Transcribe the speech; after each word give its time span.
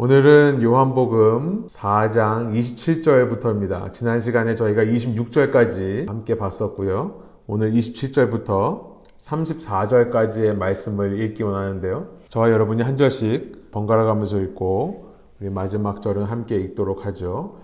오늘은 0.00 0.62
요한복음 0.62 1.66
4장 1.66 2.54
27절부터입니다. 2.54 3.92
지난 3.92 4.20
시간에 4.20 4.54
저희가 4.54 4.84
26절까지 4.84 6.06
함께 6.06 6.38
봤었고요. 6.38 7.24
오늘 7.48 7.72
27절부터 7.72 9.00
34절까지의 9.18 10.54
말씀을 10.56 11.20
읽기 11.20 11.42
원하는데요. 11.42 12.10
저와 12.28 12.52
여러분이 12.52 12.82
한 12.82 12.96
절씩 12.96 13.72
번갈아 13.72 14.04
가면서 14.04 14.38
읽고 14.38 15.14
우리 15.40 15.50
마지막 15.50 16.00
절은 16.00 16.26
함께 16.26 16.54
읽도록 16.54 17.04
하죠. 17.06 17.56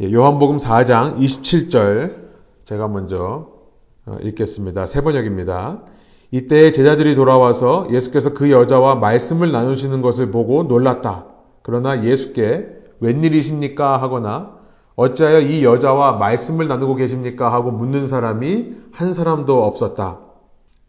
예, 0.00 0.10
요한복음 0.10 0.56
4장 0.56 1.18
27절 1.18 2.14
제가 2.64 2.88
먼저 2.88 3.50
어, 4.06 4.16
읽겠습니다. 4.22 4.86
세 4.86 5.02
번역입니다. 5.02 5.82
이때 6.30 6.72
제자들이 6.72 7.14
돌아와서 7.14 7.86
예수께서 7.90 8.34
그 8.34 8.50
여자와 8.50 8.96
말씀을 8.96 9.52
나누시는 9.52 10.02
것을 10.02 10.30
보고 10.30 10.64
놀랐다. 10.64 11.26
그러나 11.62 12.04
예수께 12.04 12.68
웬일이십니까? 13.00 14.00
하거나 14.00 14.56
어찌하여 14.96 15.40
이 15.40 15.64
여자와 15.64 16.12
말씀을 16.12 16.68
나누고 16.68 16.94
계십니까? 16.94 17.52
하고 17.52 17.70
묻는 17.70 18.06
사람이 18.06 18.74
한 18.92 19.12
사람도 19.12 19.62
없었다. 19.64 20.20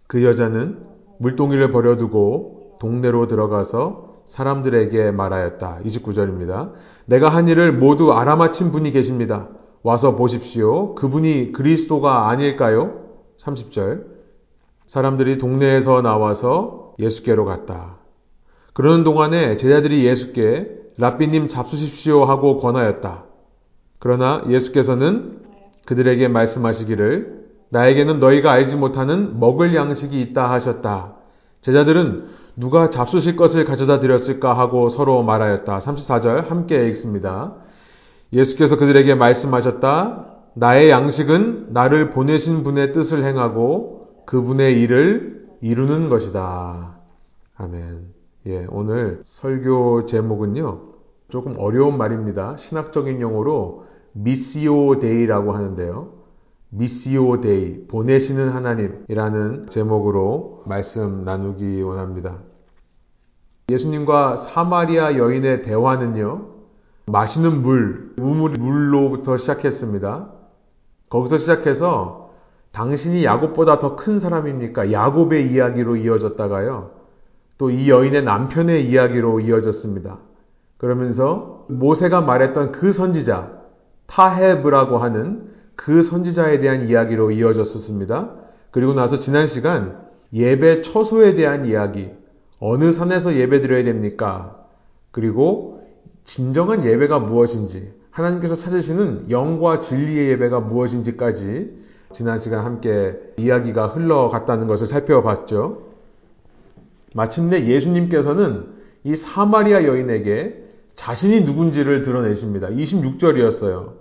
그 0.07 0.23
여자는 0.23 0.79
물동이를 1.19 1.71
버려두고 1.71 2.77
동네로 2.79 3.27
들어가서 3.27 4.21
사람들에게 4.25 5.11
말하였다. 5.11 5.79
29절입니다. 5.85 6.71
내가 7.05 7.29
한 7.29 7.47
일을 7.47 7.73
모두 7.73 8.13
알아맞힌 8.13 8.71
분이 8.71 8.91
계십니다. 8.91 9.47
와서 9.83 10.15
보십시오. 10.15 10.95
그분이 10.95 11.51
그리스도가 11.51 12.29
아닐까요? 12.29 13.03
30절. 13.39 14.16
사람들이 14.87 15.37
동네에서 15.37 16.01
나와서 16.01 16.93
예수께로 16.97 17.45
갔다. 17.45 17.97
그러는 18.73 19.03
동안에 19.03 19.57
제자들이 19.57 20.05
예수께 20.05 20.71
랍비님 20.97 21.49
잡수십시오 21.49 22.25
하고 22.25 22.57
권하였다. 22.57 23.25
그러나 23.99 24.43
예수께서는 24.49 25.39
그들에게 25.85 26.27
말씀하시기를 26.27 27.47
나에게는 27.69 28.19
너희가 28.19 28.51
알지 28.51 28.77
못하는 28.77 29.39
먹을 29.39 29.75
양식이 29.75 30.19
있다 30.21 30.49
하셨다. 30.49 31.15
제자들은 31.61 32.27
누가 32.55 32.89
잡수실 32.89 33.35
것을 33.35 33.65
가져다 33.65 33.99
드렸을까 33.99 34.57
하고 34.57 34.89
서로 34.89 35.21
말하였다. 35.21 35.79
34절 35.79 36.47
함께 36.47 36.87
읽습니다. 36.89 37.55
예수께서 38.31 38.77
그들에게 38.77 39.15
말씀하셨다. 39.15 40.25
나의 40.55 40.89
양식은 40.89 41.67
나를 41.71 42.09
보내신 42.09 42.63
분의 42.63 42.93
뜻을 42.93 43.23
행하고 43.25 43.96
그분의 44.27 44.81
일을 44.81 45.47
이루는 45.61 46.09
것이다. 46.09 46.97
아멘. 47.55 48.13
예, 48.47 48.67
오늘 48.69 49.21
설교 49.23 50.05
제목은요. 50.05 50.81
조금 51.29 51.53
어려운 51.57 51.97
말입니다. 51.97 52.57
신학적인 52.57 53.21
용어로 53.21 53.85
Missio 54.11 54.99
Dei라고 54.99 55.53
하는데요. 55.53 56.11
Missio 56.71 57.39
Dei, 57.39 57.87
보내시는 57.87 58.49
하나님이라는 58.49 59.67
제목으로 59.69 60.61
말씀 60.65 61.23
나누기 61.23 61.81
원합니다. 61.81 62.39
예수님과 63.69 64.35
사마리아 64.35 65.17
여인의 65.17 65.61
대화는요. 65.61 66.47
마시는 67.05 67.61
물, 67.61 68.13
우물, 68.19 68.55
물로부터 68.59 69.37
시작했습니다. 69.37 70.33
거기서 71.09 71.37
시작해서 71.37 72.26
당신이 72.77 73.25
야곱보다 73.25 73.79
더 73.79 73.95
큰 73.95 74.19
사람입니까? 74.19 74.91
야곱의 74.91 75.51
이야기로 75.51 75.95
이어졌다가요. 75.95 76.91
또 77.57 77.71
이 77.71 77.89
여인의 77.89 78.23
남편의 78.23 78.87
이야기로 78.87 79.39
이어졌습니다. 79.39 80.19
그러면서 80.77 81.65
모세가 81.69 82.21
말했던 82.21 82.71
그 82.71 82.91
선지자 82.91 83.51
타헤브라고 84.05 84.99
하는 84.99 85.49
그 85.75 86.03
선지자에 86.03 86.59
대한 86.59 86.87
이야기로 86.87 87.31
이어졌었습니다. 87.31 88.29
그리고 88.69 88.93
나서 88.93 89.17
지난 89.17 89.47
시간 89.47 89.97
예배 90.31 90.83
처소에 90.83 91.33
대한 91.33 91.65
이야기 91.65 92.11
어느 92.59 92.93
산에서 92.93 93.37
예배 93.37 93.61
드려야 93.61 93.83
됩니까? 93.85 94.55
그리고 95.09 95.81
진정한 96.25 96.85
예배가 96.85 97.17
무엇인지 97.17 97.91
하나님께서 98.11 98.53
찾으시는 98.53 99.31
영과 99.31 99.79
진리의 99.79 100.29
예배가 100.29 100.59
무엇인지까지 100.59 101.86
지난 102.17 102.39
시간 102.39 102.65
함께 102.65 103.13
이야기가 103.37 103.89
흘러갔다는 103.89 104.65
것을 104.65 104.87
살펴봤죠. 104.87 105.83
마침내 107.13 107.67
예수님께서는 107.67 108.65
이 109.03 109.15
사마리아 109.15 109.83
여인에게 109.83 110.63
자신이 110.95 111.41
누군지를 111.41 112.01
드러내십니다. 112.01 112.69
26절이었어요. 112.69 113.91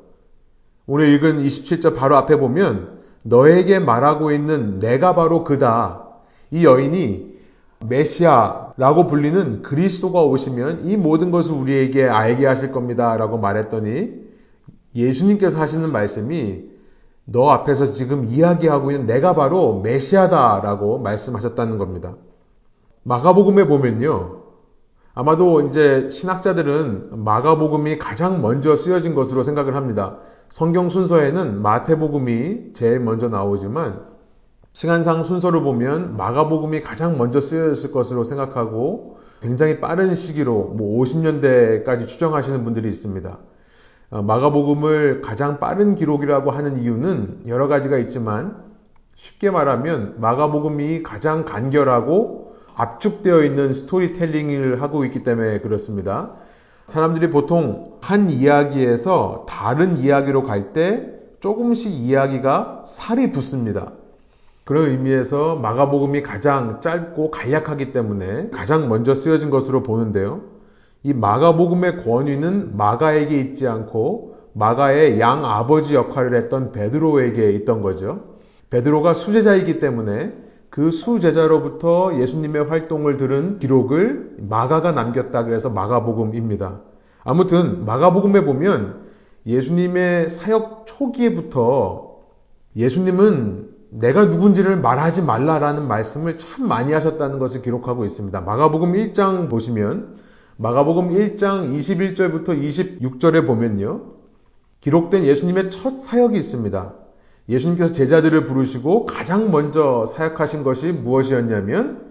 오늘 0.87 1.09
읽은 1.09 1.43
27절 1.43 1.95
바로 1.95 2.17
앞에 2.17 2.39
보면 2.39 3.01
너에게 3.23 3.81
말하고 3.81 4.33
있는 4.33 4.79
내가 4.79 5.15
바로 5.15 5.45
그다. 5.45 6.07
이 6.51 6.65
여인이 6.65 7.37
메시아라고 7.87 9.09
불리는 9.09 9.61
그리스도가 9.61 10.23
오시면 10.23 10.87
이 10.87 10.97
모든 10.97 11.31
것을 11.31 11.53
우리에게 11.53 12.07
알게 12.07 12.47
하실 12.47 12.73
겁니다. 12.73 13.15
라고 13.19 13.37
말했더니 13.37 14.15
예수님께서 14.95 15.61
하시는 15.61 15.93
말씀이 15.93 16.76
너 17.27 17.51
앞에서 17.51 17.93
지금 17.93 18.25
이야기하고 18.25 18.93
있는 18.93 19.07
내가 19.07 19.35
바로 19.35 19.81
메시아다라고 19.81 20.99
말씀하셨다는 20.99 21.77
겁니다. 21.77 22.15
마가복음에 23.03 23.67
보면요. 23.67 24.43
아마도 25.15 25.63
이제 25.63 26.09
신학자들은 26.11 27.25
마가복음이 27.25 27.99
가장 27.99 28.43
먼저 28.43 28.77
쓰여진 28.77 29.15
것으로 29.15 29.43
생각을 29.43 29.75
합니다. 29.75 30.19
성경 30.49 30.89
순서에는 30.89 31.63
마태복음이 31.63 32.75
제일 32.75 33.01
먼저 33.01 33.29
나오지만 33.29 34.05
시간상 34.73 35.25
순서를 35.25 35.63
보면 35.63 36.17
마가복음이 36.17 36.83
가장 36.83 37.17
먼저 37.17 37.41
쓰여졌을 37.41 37.93
것으로 37.93 38.25
생각하고 38.25 39.19
굉장히 39.41 39.81
빠른 39.81 40.15
시기로 40.15 40.75
뭐 40.77 41.03
50년대까지 41.03 42.07
추정하시는 42.07 42.63
분들이 42.63 42.89
있습니다. 42.89 43.39
어, 44.17 44.23
마가복음을 44.23 45.21
가장 45.21 45.61
빠른 45.61 45.95
기록이라고 45.95 46.51
하는 46.51 46.79
이유는 46.79 47.43
여러 47.49 47.69
가지가 47.69 47.99
있지만 47.99 48.57
쉽게 49.15 49.51
말하면 49.51 50.15
마가복음이 50.21 51.03
가장 51.03 51.45
간결하고 51.45 52.57
압축되어 52.75 53.43
있는 53.45 53.75
스토리텔링을 53.75 54.81
하고 54.81 55.05
있기 55.05 55.23
때문에 55.23 55.61
그렇습니다. 55.61 56.33
사람들이 56.87 57.29
보통 57.29 57.85
한 58.01 58.31
이야기에서 58.31 59.45
다른 59.49 59.99
이야기로 59.99 60.45
갈 60.45 60.73
때 60.73 61.13
조금씩 61.41 61.93
이야기가 61.93 62.85
살이 62.87 63.31
붙습니다. 63.33 63.93
그런 64.65 64.89
의미에서 64.89 65.57
마가복음이 65.57 66.23
가장 66.23 66.81
짧고 66.81 67.31
간략하기 67.31 67.93
때문에 67.93 68.49
가장 68.49 68.89
먼저 68.89 69.15
쓰여진 69.15 69.51
것으로 69.51 69.83
보는데요. 69.83 70.56
이 71.07 71.15
마가복음의 71.15 71.99
권위는 71.99 72.77
마가에게 72.77 73.39
있지 73.39 73.69
않고 73.69 74.39
마가의 74.55 75.21
양 75.21 75.45
아버지 75.45 75.95
역할을 75.95 76.35
했던 76.35 76.73
베드로에게 76.73 77.53
있던 77.53 77.81
거죠. 77.81 78.35
베드로가 78.71 79.15
수제자이기 79.15 79.79
때문에 79.79 80.33
그 80.69 80.91
수제자로부터 80.91 82.19
예수님의 82.19 82.65
활동을 82.65 83.19
들은 83.19 83.61
기록을 83.61 84.35
마가가 84.49 84.91
남겼다 84.91 85.45
그래서 85.45 85.71
마가복음입니다. 85.71 86.81
아무튼 87.23 87.85
마가복음에 87.85 88.45
보면 88.45 89.03
예수님의 89.47 90.29
사역 90.29 90.87
초기에부터 90.89 92.17
예수님은 92.75 93.69
내가 93.91 94.25
누군지를 94.25 94.77
말하지 94.81 95.23
말라라는 95.23 95.87
말씀을 95.87 96.37
참 96.37 96.67
많이 96.67 96.93
하셨다는 96.93 97.39
것을 97.39 97.63
기록하고 97.63 98.05
있습니다. 98.05 98.41
마가복음 98.41 98.95
1장 98.95 99.49
보시면 99.49 100.26
마가복음 100.59 101.11
1장 101.11 101.71
21절부터 101.71 102.49
26절에 102.49 103.47
보면요. 103.47 104.01
기록된 104.81 105.25
예수님의 105.25 105.71
첫 105.71 105.99
사역이 105.99 106.39
있습니다. 106.39 106.95
예수님께서 107.51 107.93
제자들을 107.93 108.47
부르시고 108.47 109.05
가장 109.05 109.51
먼저 109.51 110.07
사역하신 110.07 110.63
것이 110.63 110.93
무엇이었냐면 110.93 112.07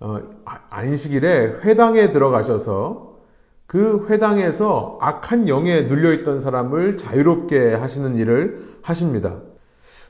어, 0.00 0.20
아, 0.46 0.60
안식일에 0.70 1.60
회당에 1.62 2.10
들어가셔서 2.10 3.18
그 3.66 4.06
회당에서 4.08 4.98
악한 5.02 5.48
영에 5.48 5.82
눌려있던 5.82 6.40
사람을 6.40 6.96
자유롭게 6.96 7.74
하시는 7.74 8.16
일을 8.16 8.78
하십니다. 8.80 9.36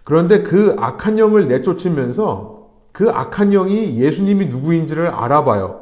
그런데 0.05 0.45
그 0.45 0.77
악한 0.79 1.19
영을 1.19 1.49
내쫓으면서 1.49 2.71
그 2.93 3.11
악한 3.11 3.51
영이 3.51 3.99
예수님이 3.99 4.47
누구인지를 4.47 5.09
알아봐요. 5.09 5.82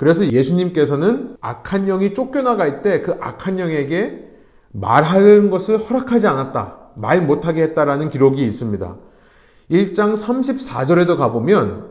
그래서 0.00 0.24
예수님께서는 0.30 1.36
악한 1.42 1.84
영이 1.84 2.14
쫓겨나갈 2.14 2.80
때 2.80 3.02
그 3.02 3.18
악한 3.20 3.58
영에게 3.58 4.30
말하는 4.72 5.50
것을 5.50 5.76
허락하지 5.76 6.26
않았다. 6.26 6.76
말 6.94 7.20
못하게 7.20 7.64
했다라는 7.64 8.08
기록이 8.08 8.42
있습니다. 8.46 8.96
1장 9.70 10.16
34절에도 10.16 11.18
가보면 11.18 11.90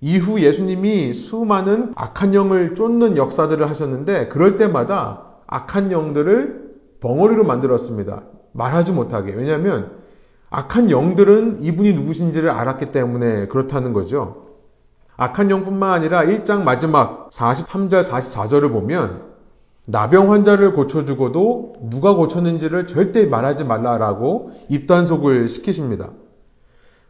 이후 0.00 0.40
예수님이 0.40 1.12
수많은 1.12 1.92
악한 1.96 2.32
영을 2.32 2.74
쫓는 2.74 3.18
역사들을 3.18 3.68
하셨는데 3.68 4.28
그럴 4.28 4.56
때마다 4.56 5.24
악한 5.46 5.92
영들을 5.92 6.70
벙어리로 7.00 7.44
만들었습니다. 7.44 8.22
말하지 8.52 8.92
못하게. 8.92 9.32
왜냐하면 9.34 9.90
악한 10.48 10.90
영들은 10.90 11.58
이분이 11.60 11.92
누구신지를 11.92 12.48
알았기 12.48 12.86
때문에 12.86 13.48
그렇다는 13.48 13.92
거죠. 13.92 14.49
악한 15.20 15.50
영뿐만 15.50 15.92
아니라 15.92 16.24
1장 16.24 16.62
마지막 16.62 17.28
43절, 17.28 18.02
44절을 18.02 18.72
보면 18.72 19.20
나병 19.86 20.32
환자를 20.32 20.72
고쳐주고도 20.72 21.74
누가 21.90 22.14
고쳤는지를 22.14 22.86
절대 22.86 23.26
말하지 23.26 23.64
말라라고 23.64 24.52
입단속을 24.70 25.50
시키십니다. 25.50 26.08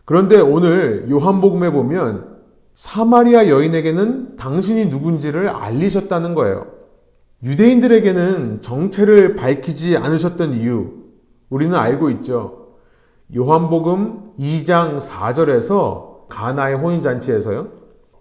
그런데 0.04 0.40
오늘 0.40 1.08
요한복음에 1.08 1.70
보면 1.70 2.38
사마리아 2.74 3.48
여인에게는 3.48 4.34
당신이 4.36 4.86
누군지를 4.86 5.48
알리셨다는 5.48 6.34
거예요. 6.34 6.66
유대인들에게는 7.44 8.62
정체를 8.62 9.36
밝히지 9.36 9.96
않으셨던 9.96 10.54
이유, 10.54 10.94
우리는 11.48 11.76
알고 11.76 12.10
있죠. 12.10 12.74
요한복음 13.36 14.32
2장 14.36 14.98
4절에서 14.98 16.28
가나의 16.28 16.74
혼인잔치에서요. 16.74 17.79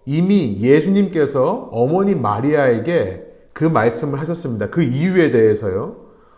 이미 0.10 0.58
예수님께서 0.60 1.70
어머니 1.72 2.16
마리아에게 2.16 3.28
그 3.54 3.64
말씀을 3.64 4.20
하셨습니다. 4.20 4.72
그 4.72 4.82
이유에 4.82 5.30
대해서요. 5.30 5.98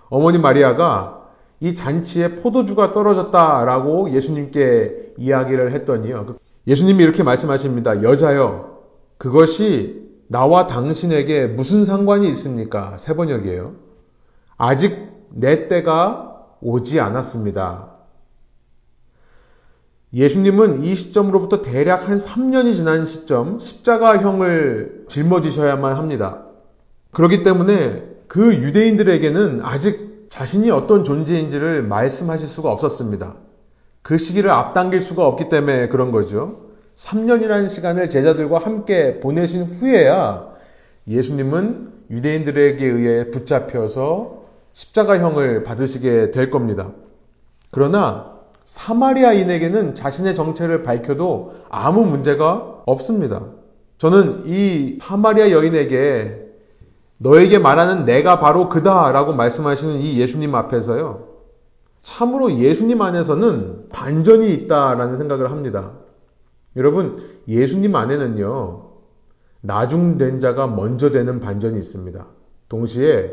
어머니 0.09 0.38
마리아가 0.39 1.29
이 1.62 1.73
잔치에 1.73 2.35
포도주가 2.35 2.91
떨어졌다라고 2.91 4.12
예수님께 4.12 5.13
이야기를 5.18 5.71
했더니요. 5.71 6.35
예수님이 6.68 7.01
이렇게 7.01 7.23
말씀하십니다. 7.23 8.03
여자여, 8.03 8.79
그것이 9.18 10.06
나와 10.27 10.67
당신에게 10.67 11.47
무슨 11.47 11.85
상관이 11.85 12.27
있습니까? 12.27 12.97
세 12.97 13.15
번역이에요. 13.15 13.71
아직 14.57 14.97
내 15.29 15.69
때가 15.69 16.41
오지 16.59 17.00
않았습니다. 17.00 17.90
예수님은 20.13 20.84
이 20.84 20.94
시점으로부터 20.94 21.62
대략 21.62 22.10
한 22.10 22.18
3년이 22.18 22.75
지난 22.75 23.06
시점 23.06 23.60
십자가형을 23.60 25.06
짊어지셔야만 25.08 25.96
합니다. 25.96 26.44
그렇기 27.12 27.44
때문에 27.44 28.04
그 28.28 28.54
유대인들에게는 28.56 29.62
아직 29.63 30.28
자신이 30.30 30.69
어떤 30.72 31.04
존재인지를 31.04 31.84
말씀하실 31.84 32.48
수가 32.48 32.72
없었습니다. 32.72 33.36
그 34.02 34.18
시기를 34.18 34.50
앞당길 34.50 35.02
수가 35.02 35.25
없기 35.28 35.50
때문에 35.50 35.88
그런 35.88 36.12
거죠. 36.12 36.72
3년이라는 36.96 37.69
시간을 37.69 38.10
제자들과 38.10 38.60
함께 38.60 39.19
보내신 39.19 39.63
후에야 39.63 40.48
예수님은 41.08 41.92
유대인들에게 42.10 42.86
의해 42.86 43.31
붙잡혀서 43.31 44.44
십자가형을 44.74 45.63
받으시게 45.63 46.31
될 46.31 46.50
겁니다. 46.50 46.92
그러나 47.72 48.31
사마리아인에게는 48.66 49.96
자신의 49.96 50.36
정체를 50.36 50.84
밝혀도 50.84 51.56
아무 51.69 52.06
문제가 52.06 52.81
없습니다. 52.86 53.44
저는 53.98 54.44
이 54.46 54.98
사마리아 55.02 55.52
여인에게 55.52 56.42
너에게 57.18 57.60
말하는 57.60 58.06
내가 58.06 58.40
바로 58.40 58.68
그다라고 58.68 59.34
말씀하시는 59.34 60.02
이 60.02 60.19
예수님 60.19 60.56
앞에서요. 60.56 61.28
참으로 62.02 62.58
예수님 62.58 63.00
안에서는 63.02 63.90
반전이 63.90 64.52
있다라는 64.54 65.18
생각을 65.18 65.52
합니다. 65.52 65.92
여러분, 66.75 67.22
예수님 67.48 67.96
안에는요, 67.96 68.90
나중된 69.62 70.40
자가 70.40 70.66
먼저 70.66 71.12
되는 71.12 71.40
반전이 71.40 71.78
있습니다. 71.78 72.25
동시에 72.69 73.31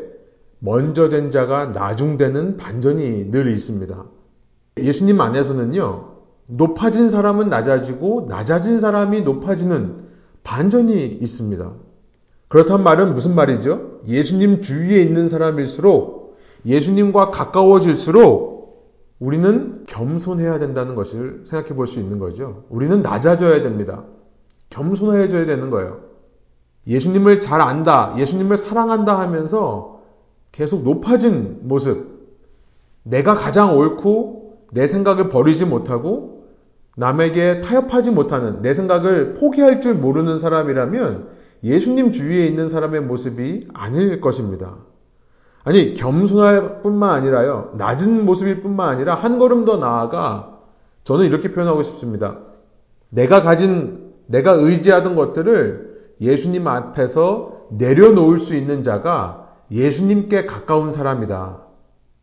먼저 0.59 1.09
된 1.09 1.31
자가 1.31 1.67
나중되는 1.67 2.57
반전이 2.57 3.31
늘 3.31 3.47
있습니다. 3.47 4.05
예수님 4.83 5.19
안에서는요, 5.21 6.09
높아진 6.47 7.09
사람은 7.09 7.49
낮아지고 7.49 8.25
낮아진 8.29 8.79
사람이 8.79 9.21
높아지는 9.21 10.07
반전이 10.43 11.05
있습니다. 11.05 11.71
그렇단 12.47 12.83
말은 12.83 13.13
무슨 13.13 13.35
말이죠? 13.35 13.99
예수님 14.07 14.61
주위에 14.61 15.01
있는 15.01 15.29
사람일수록 15.29 16.37
예수님과 16.65 17.29
가까워질수록 17.29 18.59
우리는 19.19 19.83
겸손해야 19.85 20.59
된다는 20.59 20.95
것을 20.95 21.43
생각해 21.45 21.75
볼 21.75 21.87
수 21.87 21.99
있는 21.99 22.19
거죠. 22.19 22.63
우리는 22.69 23.01
낮아져야 23.01 23.61
됩니다. 23.61 24.03
겸손해져야 24.69 25.45
되는 25.45 25.69
거예요. 25.69 25.99
예수님을 26.87 27.41
잘 27.41 27.61
안다, 27.61 28.15
예수님을 28.17 28.57
사랑한다 28.57 29.19
하면서 29.19 30.01
계속 30.51 30.83
높아진 30.83 31.59
모습. 31.63 32.07
내가 33.03 33.35
가장 33.35 33.77
옳고 33.77 34.38
내 34.71 34.87
생각을 34.87 35.29
버리지 35.29 35.65
못하고 35.65 36.45
남에게 36.95 37.61
타협하지 37.61 38.11
못하는 38.11 38.61
내 38.61 38.73
생각을 38.73 39.35
포기할 39.35 39.81
줄 39.81 39.95
모르는 39.95 40.37
사람이라면 40.37 41.27
예수님 41.63 42.11
주위에 42.11 42.45
있는 42.45 42.67
사람의 42.67 43.01
모습이 43.01 43.67
아닐 43.73 44.21
것입니다. 44.21 44.77
아니, 45.63 45.93
겸손할 45.93 46.81
뿐만 46.81 47.11
아니라요, 47.11 47.73
낮은 47.77 48.25
모습일 48.25 48.61
뿐만 48.61 48.89
아니라 48.89 49.15
한 49.15 49.39
걸음 49.39 49.65
더 49.65 49.77
나아가 49.77 50.59
저는 51.03 51.25
이렇게 51.25 51.51
표현하고 51.51 51.83
싶습니다. 51.83 52.37
내가 53.09 53.41
가진, 53.41 54.13
내가 54.27 54.51
의지하던 54.51 55.15
것들을 55.15 56.15
예수님 56.21 56.67
앞에서 56.67 57.67
내려놓을 57.71 58.39
수 58.39 58.55
있는 58.55 58.83
자가 58.83 59.47
예수님께 59.71 60.45
가까운 60.45 60.91
사람이다. 60.91 61.68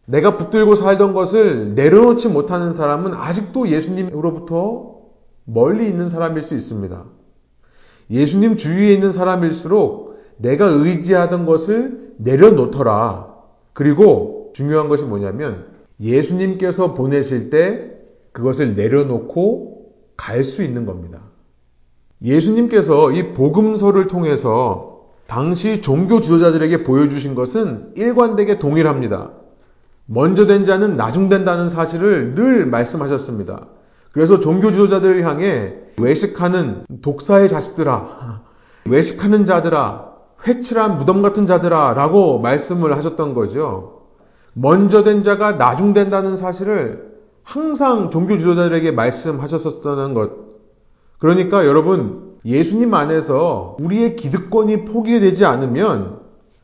내가 0.06 0.37
붙들고 0.37 0.75
살던 0.76 1.12
것을 1.12 1.75
내려놓지 1.75 2.29
못하는 2.29 2.73
사람은 2.73 3.14
아직도 3.14 3.69
예수님으로부터 3.69 4.97
멀리 5.44 5.87
있는 5.87 6.08
사람일 6.08 6.43
수 6.43 6.55
있습니다. 6.55 7.05
예수님 8.11 8.56
주위에 8.56 8.93
있는 8.93 9.11
사람일수록 9.11 10.17
내가 10.38 10.67
의지하던 10.67 11.47
것을 11.47 12.14
내려놓더라. 12.19 13.35
그리고 13.73 14.50
중요한 14.55 14.88
것이 14.88 15.05
뭐냐면 15.05 15.67
예수님께서 16.00 16.94
보내실 16.94 17.50
때 17.50 17.91
그것을 18.32 18.75
내려놓고 18.76 19.93
갈 20.17 20.44
수 20.44 20.62
있는 20.62 20.87
겁니다. 20.87 21.20
예수님께서 22.23 23.12
이 23.12 23.35
복음서를 23.35 24.06
통해서 24.06 25.11
당시 25.26 25.81
종교 25.81 26.20
지도자들에게 26.20 26.85
보여주신 26.85 27.35
것은 27.35 27.93
일관되게 27.97 28.58
동일합니다. 28.58 29.32
먼저 30.06 30.46
된 30.46 30.65
자는 30.65 30.96
나중된다는 30.96 31.69
사실을 31.69 32.34
늘 32.34 32.67
말씀하셨습니다. 32.67 33.67
그래서 34.13 34.41
종교 34.41 34.70
지도자들을 34.70 35.25
향해 35.25 35.75
외식하는 35.98 36.86
독사의 37.03 37.48
자식들아, 37.48 38.41
외식하는 38.89 39.44
자들아, 39.44 40.06
회칠한 40.46 40.98
무덤 40.98 41.22
같은 41.22 41.46
자들아 41.46 41.94
라고 41.94 42.39
말씀을 42.39 42.96
하셨던 42.96 43.34
거죠. 43.34 44.03
먼저 44.53 45.03
된 45.03 45.25
자가 45.25 45.53
나중된다는 45.53 46.36
사실을 46.36 47.17
항상 47.43 48.10
종교 48.10 48.39
지도자들에게 48.39 48.93
말씀하셨었다는 48.93 50.15
것. 50.15 50.31
그러니까 51.19 51.67
여러분, 51.67 52.36
예수님 52.44 52.94
안에서 52.94 53.77
우리의 53.81 54.17
기득권이 54.17 54.84
포기되지 54.84 55.44
않으면 55.44 56.20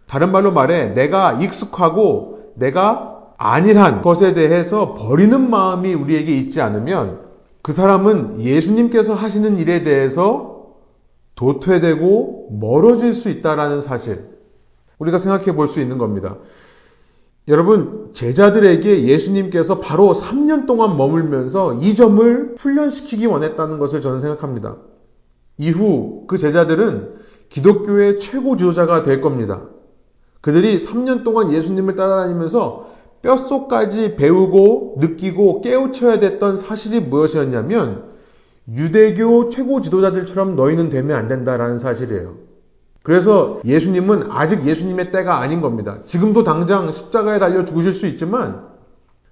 다른 0.06 0.30
말로 0.30 0.52
말해 0.52 0.88
내가 0.94 1.34
익숙하고 1.34 2.52
내가 2.54 3.11
안일한 3.44 4.02
것에 4.02 4.34
대해서 4.34 4.94
버리는 4.94 5.50
마음이 5.50 5.94
우리에게 5.94 6.38
있지 6.38 6.60
않으면 6.60 7.22
그 7.60 7.72
사람은 7.72 8.40
예수님께서 8.40 9.14
하시는 9.14 9.58
일에 9.58 9.82
대해서 9.82 10.76
도태되고 11.34 12.50
멀어질 12.60 13.12
수 13.14 13.30
있다라는 13.30 13.80
사실 13.80 14.28
우리가 15.00 15.18
생각해 15.18 15.56
볼 15.56 15.66
수 15.66 15.80
있는 15.80 15.98
겁니다. 15.98 16.36
여러분 17.48 18.10
제자들에게 18.12 19.08
예수님께서 19.08 19.80
바로 19.80 20.12
3년 20.12 20.66
동안 20.66 20.96
머물면서 20.96 21.80
이 21.82 21.96
점을 21.96 22.54
훈련시키기 22.56 23.26
원했다는 23.26 23.80
것을 23.80 24.02
저는 24.02 24.20
생각합니다. 24.20 24.76
이후 25.58 26.26
그 26.28 26.38
제자들은 26.38 27.14
기독교의 27.48 28.20
최고 28.20 28.54
지도자가 28.54 29.02
될 29.02 29.20
겁니다. 29.20 29.62
그들이 30.40 30.76
3년 30.76 31.24
동안 31.24 31.52
예수님을 31.52 31.96
따라다니면서 31.96 32.91
뼛속까지 33.22 34.16
배우고 34.16 34.96
느끼고 34.98 35.62
깨우쳐야 35.62 36.18
됐던 36.20 36.56
사실이 36.56 37.00
무엇이었냐면 37.00 38.10
유대교 38.68 39.48
최고 39.48 39.80
지도자들처럼 39.80 40.56
너희는 40.56 40.88
되면 40.88 41.16
안 41.16 41.28
된다라는 41.28 41.78
사실이에요. 41.78 42.34
그래서 43.02 43.60
예수님은 43.64 44.30
아직 44.30 44.64
예수님의 44.64 45.10
때가 45.10 45.40
아닌 45.40 45.60
겁니다. 45.60 45.98
지금도 46.04 46.44
당장 46.44 46.92
십자가에 46.92 47.38
달려 47.38 47.64
죽으실 47.64 47.94
수 47.94 48.06
있지만 48.06 48.66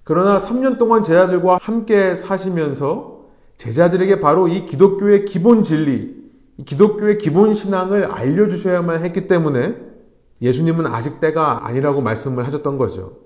그러나 0.03 0.37
3년 0.37 0.77
동안 0.77 1.03
제자들과 1.03 1.59
함께 1.61 2.15
사시면서 2.15 3.21
제자들에게 3.57 4.19
바로 4.19 4.47
이 4.47 4.65
기독교의 4.65 5.25
기본 5.25 5.63
진리, 5.63 6.15
기독교의 6.65 7.17
기본 7.17 7.53
신앙을 7.53 8.05
알려주셔야만 8.05 9.05
했기 9.05 9.27
때문에 9.27 9.75
예수님은 10.41 10.87
아직 10.87 11.19
때가 11.19 11.67
아니라고 11.67 12.01
말씀을 12.01 12.45
하셨던 12.47 12.77
거죠. 12.77 13.20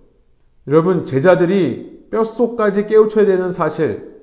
여러분, 0.68 1.06
제자들이 1.06 2.08
뼛속까지 2.12 2.88
깨우쳐야 2.88 3.26
되는 3.26 3.52
사실, 3.52 4.16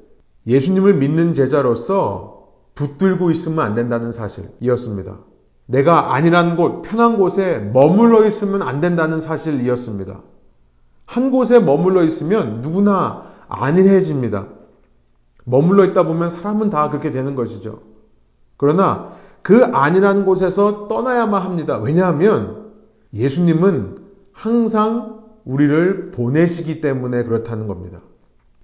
예수님을 0.46 0.94
믿는 0.94 1.34
제자로서 1.34 2.48
붙들고 2.74 3.30
있으면 3.30 3.64
안 3.64 3.74
된다는 3.74 4.12
사실이었습니다. 4.12 5.18
내가 5.66 6.14
아니란 6.14 6.56
곳, 6.56 6.82
편한 6.82 7.16
곳에 7.16 7.58
머물러 7.58 8.26
있으면 8.26 8.62
안 8.62 8.80
된다는 8.80 9.20
사실이었습니다. 9.20 10.20
한 11.06 11.30
곳에 11.30 11.60
머물러 11.60 12.04
있으면 12.04 12.60
누구나 12.60 13.24
안일해집니다. 13.48 14.46
머물러 15.44 15.84
있다 15.86 16.04
보면 16.04 16.30
사람은 16.30 16.70
다 16.70 16.88
그렇게 16.88 17.10
되는 17.10 17.34
것이죠. 17.34 17.80
그러나 18.56 19.12
그 19.42 19.64
안일한 19.64 20.24
곳에서 20.24 20.88
떠나야만 20.88 21.42
합니다. 21.42 21.78
왜냐하면 21.78 22.70
예수님은 23.12 23.98
항상 24.32 25.11
우리를 25.44 26.10
보내시기 26.10 26.80
때문에 26.80 27.24
그렇다는 27.24 27.66
겁니다. 27.66 28.00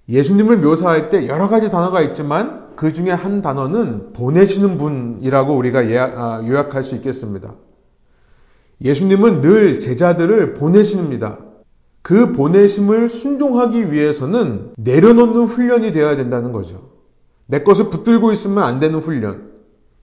예수님을 0.07 0.57
묘사할 0.57 1.09
때 1.09 1.27
여러 1.27 1.49
가지 1.49 1.69
단어가 1.69 2.01
있지만 2.01 2.69
그 2.75 2.93
중에 2.93 3.11
한 3.11 3.41
단어는 3.41 4.13
보내시는 4.13 4.77
분이라고 4.77 5.55
우리가 5.55 5.79
아, 5.79 6.43
요약할 6.47 6.83
수 6.83 6.95
있겠습니다. 6.95 7.53
예수님은 8.81 9.41
늘 9.41 9.79
제자들을 9.79 10.53
보내십니다. 10.53 11.37
그 12.01 12.31
보내심을 12.31 13.09
순종하기 13.09 13.91
위해서는 13.91 14.71
내려놓는 14.77 15.43
훈련이 15.43 15.91
되어야 15.91 16.15
된다는 16.15 16.51
거죠. 16.51 16.89
내 17.45 17.61
것을 17.61 17.89
붙들고 17.89 18.31
있으면 18.31 18.63
안 18.63 18.79
되는 18.79 18.99
훈련. 18.99 19.49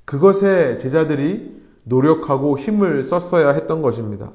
그것에 0.04 0.76
제자들이 0.78 1.56
노력하고 1.84 2.58
힘을 2.58 3.02
썼어야 3.02 3.50
했던 3.50 3.82
것입니다. 3.82 4.32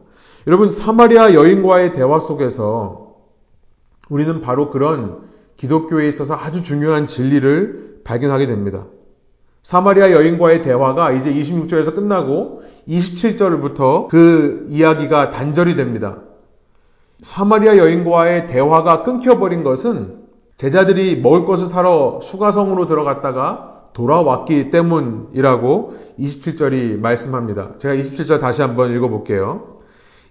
여러분, 0.48 0.72
사마리아 0.72 1.34
여인과의 1.34 1.94
대화 1.94 2.20
속에서 2.20 3.16
우리는 4.10 4.42
바로 4.42 4.70
그런 4.70 5.30
기독교에 5.56 6.08
있어서 6.08 6.36
아주 6.36 6.64
중요한 6.64 7.08
진리를 7.08 8.02
발견하게 8.04 8.48
됩니다. 8.48 8.86
사마리아 9.62 10.12
여인과의 10.12 10.64
대화가 10.64 11.12
이제 11.12 11.32
26절에서 11.32 11.94
끝나고 11.94 12.64
27절부터 12.88 14.08
그 14.08 14.66
이야기가 14.70 15.30
단절이 15.30 15.76
됩니다. 15.76 16.18
사마리아 17.22 17.78
여인과의 17.78 18.48
대화가 18.48 19.04
끊겨버린 19.04 19.64
것은 19.64 20.22
제자들이 20.58 21.22
먹을 21.22 21.46
것을 21.46 21.68
사러 21.68 22.20
수가성으로 22.24 22.88
들어갔다가 22.88 23.90
돌아왔기 23.94 24.72
때문이라고 24.72 25.98
27절이 26.20 27.00
말씀합니다. 27.00 27.78
제가 27.78 27.96
27절 27.96 28.40
다시 28.40 28.64
한번 28.64 28.96
읽어볼게요. 28.96 29.71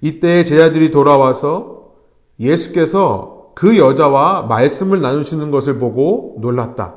이때 0.00 0.44
제자들이 0.44 0.90
돌아와서 0.90 1.92
예수께서 2.38 3.52
그 3.54 3.78
여자와 3.78 4.42
말씀을 4.42 5.00
나누시는 5.00 5.50
것을 5.50 5.78
보고 5.78 6.36
놀랐다. 6.40 6.94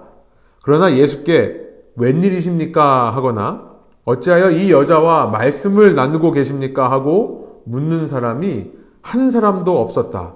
그러나 0.61 0.95
예수께 0.95 1.61
웬일이십니까? 1.95 3.13
하거나 3.15 3.73
어찌하여 4.05 4.51
이 4.51 4.71
여자와 4.71 5.27
말씀을 5.27 5.95
나누고 5.95 6.31
계십니까? 6.31 6.89
하고 6.91 7.61
묻는 7.65 8.07
사람이 8.07 8.71
한 9.01 9.29
사람도 9.29 9.79
없었다. 9.79 10.35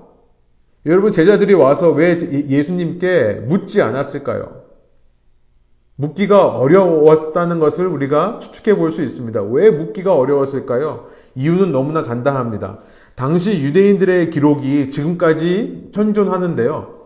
여러분, 0.85 1.11
제자들이 1.11 1.53
와서 1.53 1.91
왜 1.91 2.17
예수님께 2.49 3.45
묻지 3.47 3.81
않았을까요? 3.81 4.61
묻기가 5.95 6.47
어려웠다는 6.47 7.59
것을 7.59 7.87
우리가 7.87 8.39
추측해 8.39 8.77
볼 8.77 8.91
수 8.91 9.01
있습니다. 9.01 9.41
왜 9.43 9.71
묻기가 9.71 10.15
어려웠을까요? 10.15 11.07
이유는 11.37 11.71
너무나 11.71 12.03
간단합니다. 12.03 12.79
당시 13.15 13.61
유대인들의 13.61 14.31
기록이 14.31 14.89
지금까지 14.89 15.91
현존하는데요. 15.93 16.97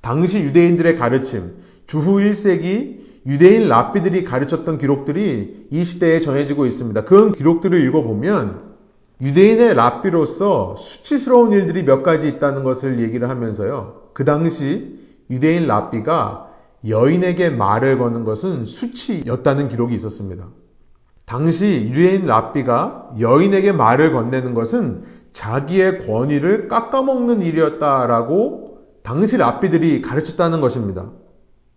당시 0.00 0.38
유대인들의 0.38 0.96
가르침, 0.96 1.56
주후 1.86 2.18
1세기 2.18 3.00
유대인 3.26 3.68
랍비들이 3.68 4.22
가르쳤던 4.22 4.78
기록들이 4.78 5.66
이 5.70 5.84
시대에 5.84 6.20
전해지고 6.20 6.66
있습니다. 6.66 7.04
그런 7.04 7.32
기록들을 7.32 7.84
읽어보면 7.88 8.76
유대인의 9.20 9.74
랍비로서 9.74 10.76
수치스러운 10.76 11.50
일들이 11.50 11.84
몇 11.84 12.04
가지 12.04 12.28
있다는 12.28 12.62
것을 12.62 13.00
얘기를 13.00 13.28
하면서요. 13.28 14.10
그 14.12 14.24
당시 14.24 15.00
유대인 15.28 15.66
랍비가 15.66 16.52
여인에게 16.88 17.50
말을 17.50 17.98
거는 17.98 18.22
것은 18.22 18.64
수치였다는 18.64 19.68
기록이 19.70 19.94
있었습니다. 19.96 20.46
당시 21.26 21.90
유대인 21.92 22.24
랍비가 22.24 23.10
여인에게 23.18 23.72
말을 23.72 24.12
건네는 24.12 24.54
것은 24.54 25.04
자기의 25.32 26.06
권위를 26.06 26.68
깎아먹는 26.68 27.42
일이었다라고 27.42 28.78
당시 29.02 29.36
랍비들이 29.36 30.02
가르쳤다는 30.02 30.60
것입니다. 30.60 31.10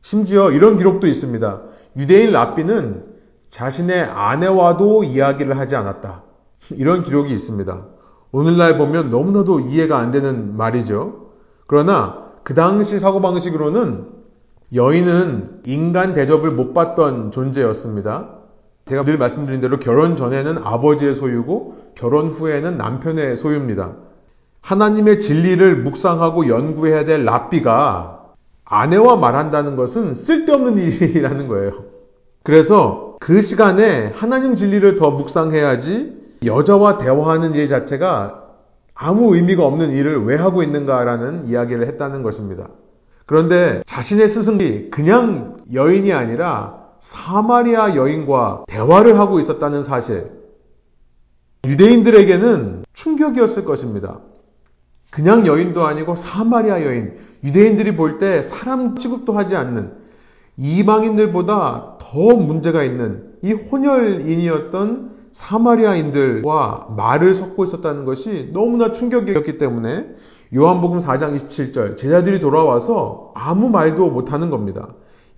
심지어 0.01 0.51
이런 0.51 0.77
기록도 0.77 1.07
있습니다. 1.07 1.61
유대인 1.97 2.31
랍비는 2.31 3.03
자신의 3.49 4.03
아내와도 4.03 5.03
이야기를 5.03 5.57
하지 5.57 5.75
않았다. 5.75 6.23
이런 6.71 7.03
기록이 7.03 7.33
있습니다. 7.33 7.85
오늘날 8.31 8.77
보면 8.77 9.09
너무나도 9.09 9.61
이해가 9.61 9.97
안 9.97 10.11
되는 10.11 10.55
말이죠. 10.55 11.31
그러나 11.65 12.29
그 12.43 12.53
당시 12.53 12.99
사고방식으로는 12.99 14.07
여인은 14.75 15.61
인간 15.65 16.13
대접을 16.13 16.51
못 16.51 16.73
받던 16.73 17.31
존재였습니다. 17.31 18.38
제가 18.89 19.03
늘 19.03 19.19
말씀드린 19.19 19.59
대로 19.59 19.77
결혼 19.77 20.15
전에는 20.15 20.57
아버지의 20.63 21.13
소유고 21.13 21.91
결혼 21.93 22.29
후에는 22.29 22.75
남편의 22.75 23.37
소유입니다. 23.37 23.93
하나님의 24.61 25.19
진리를 25.19 25.83
묵상하고 25.83 26.47
연구해야 26.47 27.05
될 27.05 27.23
랍비가 27.23 28.33
아내와 28.65 29.17
말한다는 29.17 29.75
것은 29.75 30.15
쓸데없는 30.15 30.79
일이라는 30.81 31.47
거예요. 31.47 31.83
그래서 32.41 33.15
그 33.19 33.41
시간에 33.41 34.11
하나님 34.15 34.55
진리를 34.55 34.95
더 34.95 35.11
묵상해야지 35.11 36.39
여자와 36.45 36.97
대화하는 36.97 37.53
일 37.53 37.67
자체가 37.67 38.43
아무 38.95 39.35
의미가 39.35 39.63
없는 39.63 39.91
일을 39.91 40.25
왜 40.25 40.35
하고 40.35 40.63
있는가라는 40.63 41.47
이야기를 41.47 41.85
했다는 41.85 42.23
것입니다. 42.23 42.69
그런데 43.27 43.83
자신의 43.85 44.27
스승이 44.27 44.89
그냥 44.89 45.57
여인이 45.71 46.11
아니라 46.11 46.78
사마리아 46.99 47.95
여인과 47.95 48.65
대화를 48.67 49.19
하고 49.19 49.39
있었다는 49.39 49.83
사실. 49.83 50.31
유대인들에게는 51.65 52.83
충격이었을 52.93 53.65
것입니다. 53.65 54.19
그냥 55.11 55.45
여인도 55.47 55.85
아니고 55.85 56.15
사마리아 56.15 56.83
여인. 56.85 57.17
유대인들이 57.43 57.95
볼 57.95 58.17
때 58.19 58.43
사람 58.43 58.95
취급도 58.95 59.33
하지 59.33 59.55
않는 59.55 59.93
이방인들보다 60.57 61.97
더 61.99 62.19
문제가 62.35 62.83
있는 62.83 63.29
이 63.41 63.53
혼혈인이었던 63.53 65.09
사마리아인들과 65.31 66.87
말을 66.97 67.33
섞고 67.33 67.63
있었다는 67.63 68.03
것이 68.03 68.49
너무나 68.51 68.91
충격이었기 68.91 69.57
때문에 69.57 70.07
요한복음 70.53 70.97
4장 70.97 71.35
27절 71.35 71.95
제자들이 71.95 72.39
돌아와서 72.39 73.31
아무 73.35 73.69
말도 73.69 74.09
못하는 74.09 74.49
겁니다. 74.49 74.89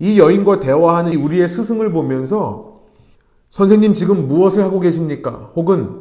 이 0.02 0.18
여인과 0.18 0.58
대화하는 0.58 1.14
우리의 1.14 1.46
스승을 1.46 1.92
보면서 1.92 2.80
선생님 3.50 3.94
지금 3.94 4.26
무엇을 4.26 4.64
하고 4.64 4.80
계십니까? 4.80 5.52
혹은 5.54 6.00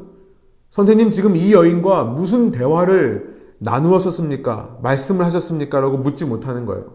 선생님 0.71 1.11
지금 1.11 1.35
이 1.35 1.53
여인과 1.53 2.05
무슨 2.05 2.49
대화를 2.49 3.35
나누었었습니까? 3.59 4.79
말씀을 4.81 5.23
하셨습니까? 5.25 5.79
라고 5.79 5.97
묻지 5.97 6.25
못하는 6.25 6.65
거예요. 6.65 6.85